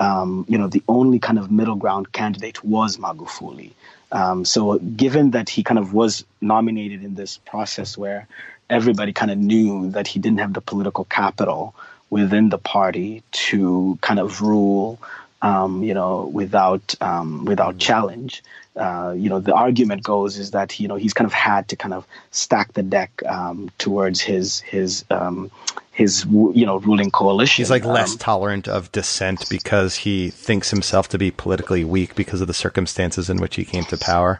um, 0.03 0.45
you 0.49 0.57
know, 0.57 0.67
the 0.67 0.83
only 0.87 1.19
kind 1.19 1.39
of 1.39 1.49
middle 1.49 1.75
ground 1.75 2.11
candidate 2.11 2.63
was 2.63 2.97
Magufuli. 2.97 3.71
Um, 4.11 4.45
so, 4.45 4.77
given 4.79 5.31
that 5.31 5.49
he 5.49 5.63
kind 5.63 5.79
of 5.79 5.93
was 5.93 6.23
nominated 6.41 7.03
in 7.03 7.15
this 7.15 7.37
process 7.37 7.97
where 7.97 8.27
everybody 8.69 9.13
kind 9.13 9.31
of 9.31 9.37
knew 9.37 9.89
that 9.91 10.07
he 10.07 10.19
didn't 10.19 10.39
have 10.39 10.53
the 10.53 10.61
political 10.61 11.05
capital 11.05 11.73
within 12.09 12.49
the 12.49 12.57
party 12.57 13.23
to 13.31 13.97
kind 14.01 14.19
of 14.19 14.41
rule, 14.41 14.99
um, 15.43 15.83
you 15.83 15.93
know, 15.93 16.25
without 16.33 16.95
um, 17.01 17.45
without 17.45 17.77
challenge. 17.77 18.41
Uh, 18.75 19.13
you 19.15 19.29
know, 19.29 19.39
the 19.39 19.53
argument 19.53 20.01
goes 20.01 20.39
is 20.39 20.51
that 20.51 20.79
you 20.79 20.87
know 20.87 20.95
he's 20.95 21.13
kind 21.13 21.27
of 21.27 21.33
had 21.33 21.67
to 21.67 21.75
kind 21.75 21.93
of 21.93 22.07
stack 22.31 22.73
the 22.73 22.81
deck 22.81 23.21
um, 23.27 23.69
towards 23.77 24.21
his 24.21 24.61
his 24.61 25.05
um, 25.11 25.51
his 25.91 26.25
you 26.25 26.65
know 26.65 26.77
ruling 26.79 27.11
coalition. 27.11 27.61
He's 27.61 27.69
like 27.69 27.85
less 27.85 28.13
um, 28.13 28.17
tolerant 28.17 28.67
of 28.67 28.91
dissent 28.91 29.47
because 29.49 29.97
he 29.97 30.31
thinks 30.31 30.71
himself 30.71 31.09
to 31.09 31.17
be 31.19 31.29
politically 31.29 31.83
weak 31.83 32.15
because 32.15 32.41
of 32.41 32.47
the 32.47 32.53
circumstances 32.53 33.29
in 33.29 33.37
which 33.37 33.57
he 33.57 33.65
came 33.65 33.83
to 33.85 33.97
power. 33.97 34.39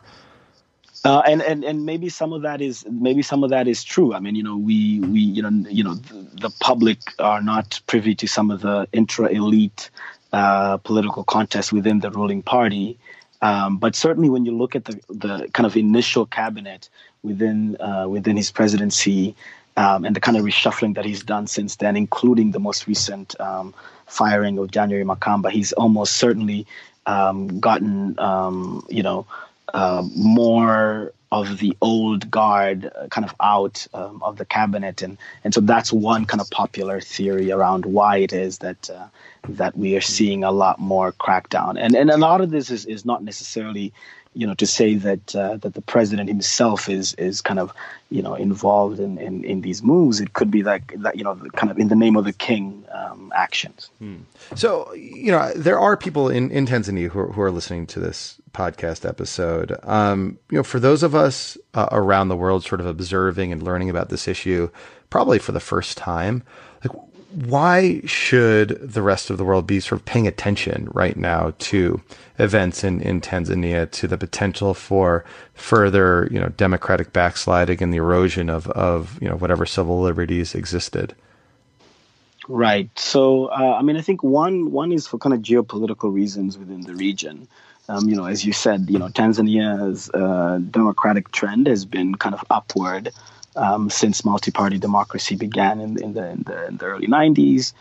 Uh, 1.05 1.21
and, 1.27 1.41
and 1.41 1.65
and 1.65 1.85
maybe 1.85 2.07
some 2.07 2.31
of 2.31 2.43
that 2.43 2.61
is 2.61 2.85
maybe 2.89 3.21
some 3.21 3.43
of 3.43 3.49
that 3.49 3.67
is 3.67 3.83
true. 3.83 4.13
I 4.13 4.21
mean, 4.21 4.35
you 4.35 4.43
know, 4.43 4.55
we 4.55 5.01
we 5.01 5.19
you 5.19 5.41
know 5.41 5.69
you 5.69 5.83
know 5.83 5.95
the, 5.95 6.27
the 6.43 6.49
public 6.61 6.99
are 7.19 7.41
not 7.41 7.81
privy 7.87 8.15
to 8.15 8.27
some 8.27 8.49
of 8.49 8.61
the 8.61 8.87
intra 8.93 9.27
elite 9.27 9.91
uh, 10.33 10.77
political 10.77 11.23
contest 11.23 11.71
within 11.71 11.99
the 11.99 12.11
ruling 12.11 12.41
party. 12.41 12.97
Um, 13.41 13.77
but 13.77 13.95
certainly, 13.95 14.29
when 14.29 14.45
you 14.45 14.51
look 14.51 14.75
at 14.75 14.85
the 14.85 14.99
the 15.09 15.49
kind 15.53 15.65
of 15.65 15.77
initial 15.77 16.25
cabinet 16.25 16.89
within 17.21 17.79
uh, 17.79 18.07
within 18.09 18.35
his 18.35 18.51
presidency, 18.51 19.35
um, 19.77 20.05
and 20.05 20.15
the 20.15 20.19
kind 20.19 20.37
of 20.37 20.43
reshuffling 20.43 20.95
that 20.95 21.05
he's 21.05 21.23
done 21.23 21.47
since 21.47 21.75
then, 21.75 21.95
including 21.95 22.51
the 22.51 22.59
most 22.59 22.87
recent 22.87 23.39
um, 23.39 23.73
firing 24.07 24.57
of 24.57 24.71
January 24.71 25.05
Makamba, 25.05 25.51
he's 25.51 25.73
almost 25.73 26.17
certainly 26.17 26.65
um, 27.05 27.59
gotten, 27.59 28.17
um, 28.19 28.85
you 28.89 29.03
know, 29.03 29.25
uh, 29.73 30.03
more 30.15 31.11
of 31.33 31.57
the 31.57 31.75
old 31.81 32.29
guard 32.29 32.91
uh, 32.95 33.07
kind 33.07 33.25
of 33.25 33.33
out 33.41 33.87
um, 33.95 34.21
of 34.21 34.37
the 34.37 34.45
cabinet, 34.45 35.01
and 35.01 35.17
and 35.43 35.53
so 35.53 35.61
that's 35.61 35.91
one 35.91 36.25
kind 36.25 36.39
of 36.39 36.49
popular 36.51 37.01
theory 37.01 37.51
around 37.51 37.85
why 37.85 38.17
it 38.17 38.33
is 38.33 38.59
that 38.59 38.89
uh, 38.89 39.07
that 39.49 39.75
we 39.75 39.95
are 39.97 40.01
seeing 40.01 40.43
a 40.43 40.51
lot 40.51 40.79
more 40.79 41.11
crackdown, 41.11 41.75
and 41.79 41.95
and 41.95 42.11
a 42.11 42.17
lot 42.17 42.39
of 42.41 42.51
this 42.51 42.69
is 42.69 42.85
is 42.85 43.03
not 43.03 43.23
necessarily 43.23 43.91
you 44.33 44.47
know, 44.47 44.53
to 44.55 44.65
say 44.65 44.95
that 44.95 45.35
uh, 45.35 45.57
that 45.57 45.73
the 45.73 45.81
president 45.81 46.29
himself 46.29 46.89
is 46.89 47.13
is 47.15 47.41
kind 47.41 47.59
of 47.59 47.73
you 48.09 48.21
know 48.21 48.35
involved 48.35 48.99
in, 48.99 49.17
in, 49.17 49.43
in 49.43 49.61
these 49.61 49.83
moves. 49.83 50.19
It 50.19 50.33
could 50.33 50.51
be 50.51 50.63
like 50.63 50.93
that 50.97 51.17
you 51.17 51.23
know 51.23 51.35
kind 51.55 51.71
of 51.71 51.77
in 51.77 51.87
the 51.87 51.95
name 51.95 52.15
of 52.15 52.25
the 52.25 52.33
king 52.33 52.85
um, 52.91 53.31
actions. 53.35 53.89
Hmm. 53.99 54.17
So 54.55 54.91
you 54.93 55.31
know 55.31 55.51
there 55.55 55.79
are 55.79 55.97
people 55.97 56.29
in, 56.29 56.51
in 56.51 56.65
Tanzania 56.65 57.09
who 57.09 57.19
are, 57.19 57.31
who 57.31 57.41
are 57.41 57.51
listening 57.51 57.87
to 57.87 57.99
this 57.99 58.39
podcast 58.53 59.07
episode. 59.07 59.77
Um, 59.83 60.37
you 60.49 60.57
know, 60.57 60.63
for 60.63 60.79
those 60.79 61.03
of 61.03 61.15
us 61.15 61.57
uh, 61.73 61.87
around 61.91 62.27
the 62.27 62.37
world, 62.37 62.63
sort 62.63 62.81
of 62.81 62.87
observing 62.87 63.51
and 63.51 63.63
learning 63.63 63.89
about 63.89 64.09
this 64.09 64.27
issue, 64.27 64.69
probably 65.09 65.39
for 65.39 65.51
the 65.51 65.59
first 65.59 65.97
time, 65.97 66.43
like 66.83 66.93
why 67.33 68.01
should 68.05 68.69
the 68.81 69.01
rest 69.01 69.29
of 69.29 69.37
the 69.37 69.43
world 69.43 69.65
be 69.65 69.79
sort 69.79 69.99
of 69.99 70.05
paying 70.05 70.27
attention 70.27 70.87
right 70.93 71.17
now 71.17 71.53
to 71.57 71.99
events 72.37 72.83
in, 72.83 73.01
in 73.01 73.21
Tanzania, 73.21 73.89
to 73.91 74.07
the 74.07 74.17
potential 74.17 74.73
for 74.73 75.25
further, 75.55 76.27
you 76.31 76.39
know, 76.39 76.49
democratic 76.49 77.11
backsliding 77.11 77.81
and 77.81 77.91
the 77.91 77.97
erosion 77.97 78.49
of, 78.49 78.67
of 78.69 79.19
you 79.21 79.27
know, 79.27 79.35
whatever 79.35 79.65
civil 79.65 80.01
liberties 80.01 80.53
existed? 80.53 81.15
Right. 82.47 82.89
So, 82.99 83.45
uh, 83.45 83.77
I 83.77 83.81
mean, 83.81 83.97
I 83.97 84.01
think 84.01 84.21
one 84.21 84.71
one 84.71 84.91
is 84.91 85.07
for 85.07 85.17
kind 85.17 85.33
of 85.33 85.41
geopolitical 85.41 86.13
reasons 86.13 86.57
within 86.57 86.81
the 86.81 86.93
region. 86.93 87.47
Um, 87.89 88.07
you 88.07 88.15
know, 88.15 88.25
as 88.25 88.45
you 88.45 88.53
said, 88.53 88.89
you 88.89 88.99
know, 88.99 89.07
Tanzania's 89.07 90.09
uh, 90.09 90.59
democratic 90.71 91.31
trend 91.31 91.67
has 91.67 91.85
been 91.85 92.15
kind 92.15 92.35
of 92.35 92.43
upward 92.49 93.11
um, 93.55 93.89
since 93.89 94.25
multi-party 94.25 94.77
democracy 94.77 95.35
began 95.35 95.79
in, 95.79 96.01
in, 96.01 96.13
the, 96.13 96.29
in, 96.29 96.43
the, 96.43 96.67
in 96.67 96.77
the 96.77 96.85
early 96.85 97.07
90s. 97.07 97.73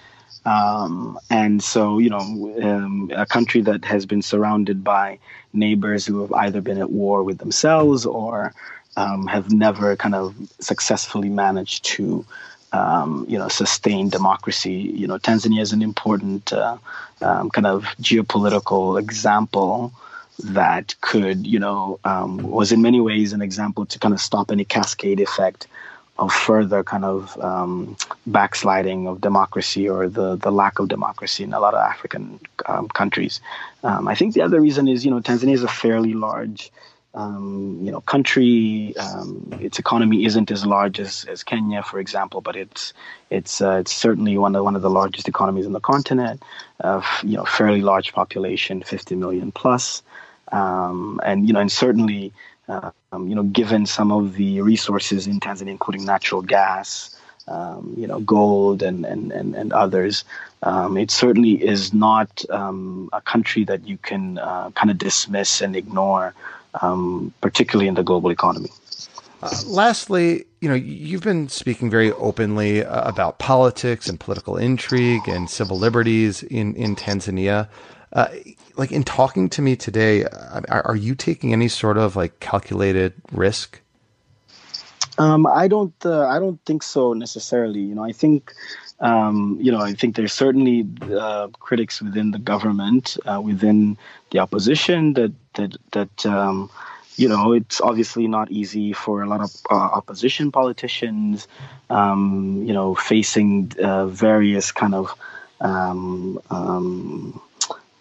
Um, 0.45 1.19
and 1.31 1.63
so, 1.63 1.99
you 1.99 2.11
know, 2.11 2.19
um, 2.63 3.11
a 3.15 3.27
country 3.27 3.61
that 3.63 3.85
has 3.85 4.07
been 4.07 4.23
surrounded 4.23 4.83
by 4.83 5.19
neighbors 5.53 6.05
who 6.05 6.21
have 6.23 6.33
either 6.33 6.61
been 6.61 6.79
at 6.79 6.91
war 6.91 7.23
with 7.23 7.39
themselves 7.39 8.07
or 8.07 8.53
um, 8.97 9.27
have 9.27 9.53
never 9.53 9.97
kind 9.97 10.15
of 10.15 10.35
successfully 10.59 11.29
managed 11.29 11.85
to, 11.85 12.25
um, 12.73 13.25
you 13.29 13.39
know, 13.39 13.49
sustain 13.49 14.09
democracy. 14.09 14.73
You 14.73 15.07
know, 15.07 15.19
Tanzania 15.19 15.61
is 15.61 15.73
an 15.73 15.83
important 15.83 16.53
uh, 16.53 16.77
um, 17.21 17.51
kind 17.51 17.67
of 17.67 17.85
geopolitical 18.01 18.99
example 18.99 19.93
that 20.43 20.95
could, 21.01 21.47
you 21.47 21.59
know, 21.59 21.99
um, 22.05 22.39
was 22.43 22.73
in 22.73 22.83
many 22.83 23.01
ways 23.01 23.33
an 23.33 23.43
example 23.43 23.87
to 23.87 23.99
kind 23.99 24.15
of 24.15 24.21
stop 24.21 24.51
any 24.51 24.65
cascade 24.65 25.21
effect 25.21 25.67
of 26.19 26.33
further 26.33 26.85
kind 26.85 27.05
of 27.05 27.39
um, 27.41 27.97
backsliding 28.27 29.09
of 29.09 29.21
democracy 29.21 29.89
or 29.89 30.09
the, 30.09 30.37
the 30.37 30.53
lack 30.53 30.79
of 30.79 30.89
democracy 30.89 31.43
in 31.43 31.53
a 31.53 31.61
lot 31.61 31.75
of 31.75 31.81
African 31.81 32.39
um, 32.67 32.89
countries. 32.89 33.41
Um, 33.83 34.07
I 34.07 34.15
think 34.15 34.35
the 34.35 34.43
other 34.43 34.61
reason 34.61 34.89
is, 34.89 35.05
you 35.05 35.11
know, 35.11 35.21
Tanzania 35.21 35.55
is 35.55 35.63
a 35.63 35.69
fairly 35.69 36.13
large, 36.13 36.71
um, 37.15 37.81
you 37.83 37.91
know, 37.91 38.01
country. 38.03 38.95
Um, 38.97 39.59
its 39.61 39.79
economy 39.79 40.25
isn't 40.27 40.51
as 40.51 40.67
large 40.67 41.01
as, 41.01 41.25
as 41.25 41.43
Kenya, 41.43 41.83
for 41.83 41.99
example, 41.99 42.41
but 42.41 42.57
it's 42.57 42.93
it's 43.31 43.61
uh, 43.61 43.79
it's 43.81 43.93
certainly 43.93 44.37
one 44.39 44.55
of 44.55 44.65
one 44.65 44.77
of 44.77 44.83
the 44.83 44.91
largest 44.91 45.29
economies 45.29 45.67
in 45.67 45.73
the 45.73 45.81
continent. 45.81 46.43
Uh, 46.81 47.03
you 47.23 47.37
know, 47.37 47.45
fairly 47.45 47.81
large 47.81 48.13
population, 48.13 48.83
50 48.83 49.17
million 49.17 49.51
plus. 49.51 50.03
Um, 50.53 51.21
and 51.25 51.47
you 51.47 51.53
know, 51.53 51.61
and 51.61 51.73
certainly, 51.73 52.33
uh, 52.69 52.91
um, 53.11 53.29
you 53.29 53.35
know, 53.35 53.43
given 53.43 53.87
some 53.87 54.13
of 54.13 54.35
the 54.35 54.61
resources 54.61 55.27
in 55.27 55.41
Tanzania, 55.41 55.71
including 55.71 56.05
natural 56.05 56.43
gas, 56.43 57.17
um, 57.49 57.95
you 57.97 58.07
know, 58.07 58.21
gold, 58.21 58.83
and 58.83 59.05
and 59.05 59.33
and, 59.33 59.55
and 59.55 59.73
others, 59.73 60.25
um, 60.63 60.97
it 60.97 61.11
certainly 61.11 61.53
is 61.53 61.93
not 61.93 62.45
um, 62.51 63.09
a 63.13 63.21
country 63.21 63.65
that 63.65 63.89
you 63.89 63.97
can 63.97 64.39
uh, 64.39 64.71
kind 64.73 64.91
of 64.91 64.99
dismiss 64.99 65.61
and 65.63 65.75
ignore, 65.75 66.35
um, 66.83 67.33
particularly 67.41 67.89
in 67.89 67.95
the 67.95 68.03
global 68.03 68.31
economy. 68.31 68.71
Uh, 69.43 69.51
lastly, 69.67 70.45
you 70.61 70.69
know, 70.69 70.75
you've 70.75 71.23
been 71.23 71.49
speaking 71.49 71.91
very 71.91 72.13
openly 72.13 72.85
uh, 72.85 73.09
about 73.09 73.41
politics 73.41 74.09
and 74.09 74.21
political 74.21 74.57
intrigue 74.57 75.27
and 75.27 75.51
civil 75.51 75.79
liberties 75.79 76.43
in 76.45 76.75
in 76.77 76.95
Tanzania. 76.95 77.69
Uh, 78.13 78.29
like 78.77 78.93
in 78.93 79.03
talking 79.05 79.49
to 79.49 79.63
me 79.63 79.77
today, 79.77 80.25
are, 80.25 80.87
are, 80.87 80.97
you 80.97 81.15
taking 81.15 81.53
any 81.53 81.69
sort 81.69 81.97
of 81.97 82.15
like 82.15 82.41
calculated 82.41 83.15
risk? 83.33 83.81
Um, 85.19 85.47
I 85.47 85.69
don't. 85.69 85.95
Uh, 86.05 86.27
I 86.27 86.39
don't 86.39 86.61
think 86.65 86.83
so 86.83 87.13
necessarily. 87.13 87.81
You 87.81 87.95
know, 87.95 88.05
I 88.05 88.13
think. 88.13 88.53
Um, 89.01 89.59
you 89.61 89.73
know, 89.73 89.81
I 89.81 89.95
think 89.95 90.15
there's 90.15 90.33
certainly 90.33 90.87
uh, 91.11 91.49
critics 91.59 92.01
within 92.01 92.31
the 92.31 92.39
government, 92.39 93.17
uh, 93.27 93.41
within 93.41 93.99
the 94.31 94.39
opposition, 94.39 95.15
that 95.15 95.33
that 95.55 95.77
that 95.91 96.25
um, 96.25 96.71
you 97.17 97.29
know, 97.29 97.53
it's 97.53 97.81
obviously 97.81 98.27
not 98.27 98.51
easy 98.51 98.93
for 98.93 99.23
a 99.23 99.29
lot 99.29 99.41
of 99.41 99.51
uh, 99.71 99.75
opposition 99.75 100.51
politicians, 100.51 101.49
um, 101.91 102.63
you 102.67 102.73
know, 102.73 102.95
facing 102.95 103.73
uh, 103.83 104.07
various 104.07 104.73
kind 104.73 104.95
of 104.95 105.13
um, 105.61 106.41
um, 106.51 107.41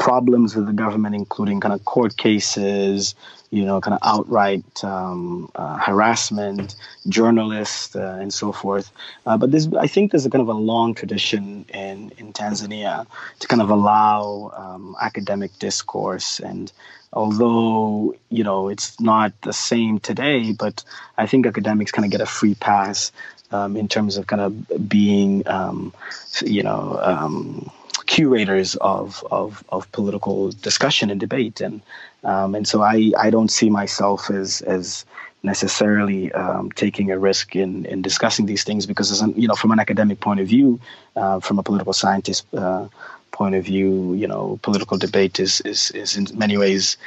problems 0.02 0.56
with 0.56 0.66
the 0.66 0.74
government, 0.74 1.14
including 1.14 1.60
kind 1.60 1.74
of 1.76 1.86
court 1.86 2.18
cases, 2.18 3.14
you 3.52 3.64
know, 3.64 3.80
kind 3.80 3.94
of 3.94 4.00
outright 4.02 4.84
um, 4.84 5.52
uh, 5.54 5.78
harassment, 5.78 6.76
journalists, 7.08 7.96
uh, 7.96 8.18
and 8.20 8.34
so 8.34 8.52
forth. 8.52 8.92
Uh, 9.28 9.38
but 9.38 9.52
this, 9.52 9.68
I 9.80 9.86
think, 9.86 10.12
there's 10.12 10.26
a 10.26 10.32
kind 10.32 10.42
of 10.42 10.48
a 10.48 10.60
long 10.74 10.96
tradition 10.96 11.66
in 11.70 12.12
in 12.18 12.34
Tanzania 12.34 13.06
to 13.42 13.48
kind 13.48 13.62
of 13.62 13.70
allow 13.70 14.52
um, 14.58 14.96
academic 15.00 15.52
discourse 15.60 16.40
and. 16.40 16.72
Although 17.14 18.16
you 18.30 18.46
know 18.46 18.70
it's 18.70 18.98
not 19.02 19.34
the 19.42 19.52
same 19.52 20.00
today, 20.00 20.54
but 20.54 20.86
I 21.18 21.26
think 21.28 21.46
academics 21.46 21.92
kind 21.92 22.06
of 22.06 22.12
get 22.12 22.22
a 22.22 22.26
free 22.26 22.56
pass 22.56 23.12
um, 23.52 23.76
in 23.76 23.90
terms 23.90 24.16
of 24.16 24.28
kind 24.28 24.42
of 24.42 24.88
being, 24.88 25.46
um, 25.46 25.94
you 26.42 26.64
know, 26.64 26.98
um, 27.04 27.70
curators 28.12 28.76
of, 28.76 29.24
of, 29.32 29.64
of 29.70 29.90
political 29.94 30.52
discussion 30.52 31.10
and 31.10 31.20
debate. 31.20 31.62
And, 31.62 31.82
um, 32.26 32.56
and 32.56 32.68
so 32.68 32.82
I, 32.82 33.14
I 33.18 33.30
don't 33.30 33.50
see 33.50 33.70
myself 33.70 34.30
as, 34.30 34.60
as 34.64 35.06
necessarily 35.44 36.30
um, 36.34 36.74
taking 36.74 37.10
a 37.10 37.18
risk 37.18 37.56
in, 37.56 37.86
in 37.86 38.02
discussing 38.02 38.48
these 38.48 38.66
things 38.66 38.86
because, 38.86 39.22
an, 39.22 39.34
you 39.38 39.48
know, 39.48 39.56
from 39.56 39.72
an 39.72 39.80
academic 39.80 40.20
point 40.20 40.42
of 40.42 40.48
view, 40.48 40.78
uh, 41.16 41.40
from 41.40 41.58
a 41.58 41.64
political 41.64 41.94
scientist 41.94 42.46
uh, 42.54 42.86
point 43.32 43.56
of 43.56 43.64
view, 43.64 44.14
you 44.14 44.28
know, 44.28 44.60
political 44.62 44.98
debate 44.98 45.40
is, 45.40 45.62
is, 45.62 45.90
is 45.92 46.18
in 46.18 46.28
many 46.38 46.58
ways, 46.58 46.98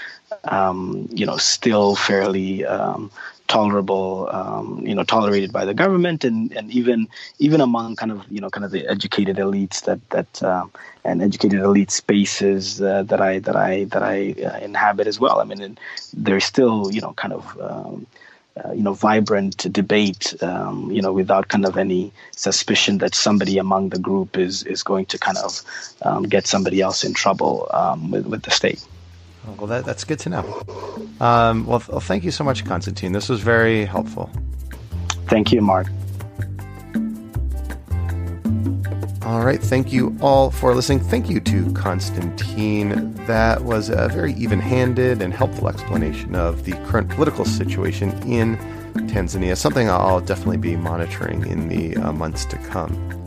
um, 0.45 1.07
you 1.13 1.27
know, 1.27 1.37
still 1.37 1.97
fairly 1.97 2.65
um, 2.65 3.11
tolerable, 3.49 4.29
um, 4.33 4.83
you 4.87 4.95
know, 4.95 5.05
tolerated 5.05 5.53
by 5.53 5.65
the 5.65 5.75
government 5.75 6.25
and, 6.25 6.53
and 6.57 6.71
even 6.71 7.09
even 7.39 7.61
among 7.61 7.97
kind 7.97 8.13
of 8.13 8.25
you 8.31 8.41
know 8.41 8.51
kind 8.51 8.65
of 8.65 8.71
the 8.71 8.87
educated 8.87 9.37
elites 9.37 9.85
that 9.85 10.01
that 10.11 10.43
uh, 10.43 10.67
and 11.05 11.23
educated 11.23 11.61
elite 11.61 11.91
spaces 11.91 12.81
uh, 12.81 13.03
that 13.05 13.21
I 13.21 13.39
that 13.41 13.57
I 13.57 13.85
that 13.85 14.03
I 14.03 14.35
uh, 14.43 14.59
inhabit 14.59 15.07
as 15.07 15.21
well. 15.21 15.41
I 15.41 15.45
mean, 15.45 15.79
there's 16.13 16.45
still 16.45 16.91
you 16.93 17.01
know 17.01 17.13
kind 17.13 17.35
of 17.35 17.61
um, 17.61 18.07
uh, 18.63 18.73
you 18.73 18.83
know 18.83 18.95
vibrant 18.95 19.73
debate 19.73 20.35
um, 20.43 20.91
you 20.91 21.03
know 21.03 21.13
without 21.13 21.49
kind 21.49 21.67
of 21.67 21.77
any 21.77 22.13
suspicion 22.33 22.99
that 22.99 23.15
somebody 23.15 23.59
among 23.59 23.91
the 23.91 23.99
group 23.99 24.39
is 24.39 24.63
is 24.65 24.83
going 24.83 25.07
to 25.07 25.19
kind 25.19 25.39
of 25.39 25.63
um, 26.03 26.23
get 26.25 26.47
somebody 26.47 26.81
else 26.81 27.05
in 27.05 27.13
trouble 27.13 27.69
um, 27.73 28.11
with 28.11 28.27
with 28.27 28.43
the 28.43 28.51
state. 28.51 28.83
Well, 29.47 29.67
that, 29.69 29.85
that's 29.85 30.05
good 30.05 30.19
to 30.21 30.31
know. 30.31 30.63
Um, 31.21 31.67
well, 31.67 31.83
well, 31.89 32.01
thank 32.01 32.25
you 32.25 32.31
so 32.31 32.45
much, 32.45 32.65
Constantine. 32.65 33.13
This 33.13 33.29
was 33.29 33.41
very 33.41 33.85
helpful. 33.85 34.31
Thank 35.29 35.53
you, 35.53 35.61
Mark. 35.61 35.87
All 39.25 39.41
right. 39.43 39.61
Thank 39.61 39.91
you 39.91 40.15
all 40.21 40.51
for 40.51 40.75
listening. 40.75 41.01
Thank 41.01 41.31
you 41.31 41.41
to 41.41 41.73
Constantine. 41.73 43.15
That 43.27 43.65
was 43.65 43.89
a 43.89 44.09
very 44.09 44.35
even 44.35 44.61
handed 44.61 45.23
and 45.23 45.33
helpful 45.33 45.69
explanation 45.69 46.35
of 46.35 46.65
the 46.65 46.73
current 46.89 47.09
political 47.09 47.47
situation 47.47 48.11
in 48.31 48.59
Tanzania, 49.09 49.57
something 49.57 49.89
I'll 49.89 50.21
definitely 50.21 50.59
be 50.59 50.77
monitoring 50.77 51.47
in 51.47 51.69
the 51.69 51.97
uh, 51.97 52.13
months 52.13 52.45
to 52.47 52.59
come. 52.59 53.24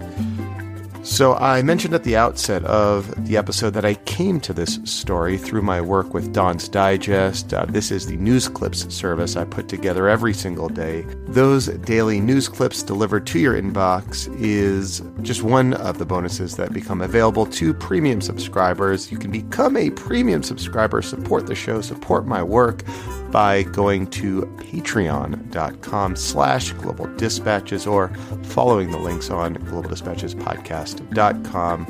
So, 1.07 1.35
I 1.35 1.61
mentioned 1.61 1.93
at 1.93 2.03
the 2.03 2.17
outset 2.17 2.65
of 2.65 3.25
the 3.25 3.37
episode 3.37 3.69
that 3.75 3.85
I 3.85 3.93
came 3.93 4.41
to 4.41 4.51
this 4.51 4.77
story 4.83 5.37
through 5.37 5.61
my 5.61 5.79
work 5.79 6.13
with 6.13 6.33
Dawn's 6.33 6.67
Digest. 6.67 7.53
Uh, 7.53 7.63
this 7.65 7.91
is 7.91 8.07
the 8.07 8.17
news 8.17 8.49
clips 8.49 8.93
service 8.93 9.37
I 9.37 9.45
put 9.45 9.69
together 9.69 10.09
every 10.09 10.33
single 10.33 10.67
day. 10.67 11.05
Those 11.27 11.67
daily 11.67 12.19
news 12.19 12.49
clips 12.49 12.83
delivered 12.83 13.25
to 13.27 13.39
your 13.39 13.59
inbox 13.59 14.27
is 14.39 15.01
just 15.21 15.43
one 15.43 15.75
of 15.75 15.97
the 15.97 16.05
bonuses 16.05 16.57
that 16.57 16.73
become 16.73 17.01
available 17.01 17.45
to 17.45 17.73
premium 17.73 18.19
subscribers. 18.19 19.09
You 19.09 19.17
can 19.17 19.31
become 19.31 19.77
a 19.77 19.91
premium 19.91 20.43
subscriber, 20.43 21.01
support 21.01 21.47
the 21.47 21.55
show, 21.55 21.79
support 21.79 22.27
my 22.27 22.43
work 22.43 22.83
by 23.31 23.63
going 23.63 24.07
to 24.07 24.41
patreon.com 24.57 26.15
slash 26.15 26.71
global 26.73 27.07
dispatches 27.15 27.87
or 27.87 28.09
following 28.43 28.91
the 28.91 28.99
links 28.99 29.29
on 29.29 29.55
globaldispatchespodcast.com. 30.97 31.85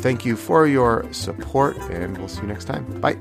Thank 0.00 0.24
you 0.24 0.36
for 0.36 0.66
your 0.66 1.06
support, 1.12 1.76
and 1.90 2.16
we'll 2.18 2.28
see 2.28 2.42
you 2.42 2.46
next 2.46 2.66
time. 2.66 2.84
Bye. 3.00 3.18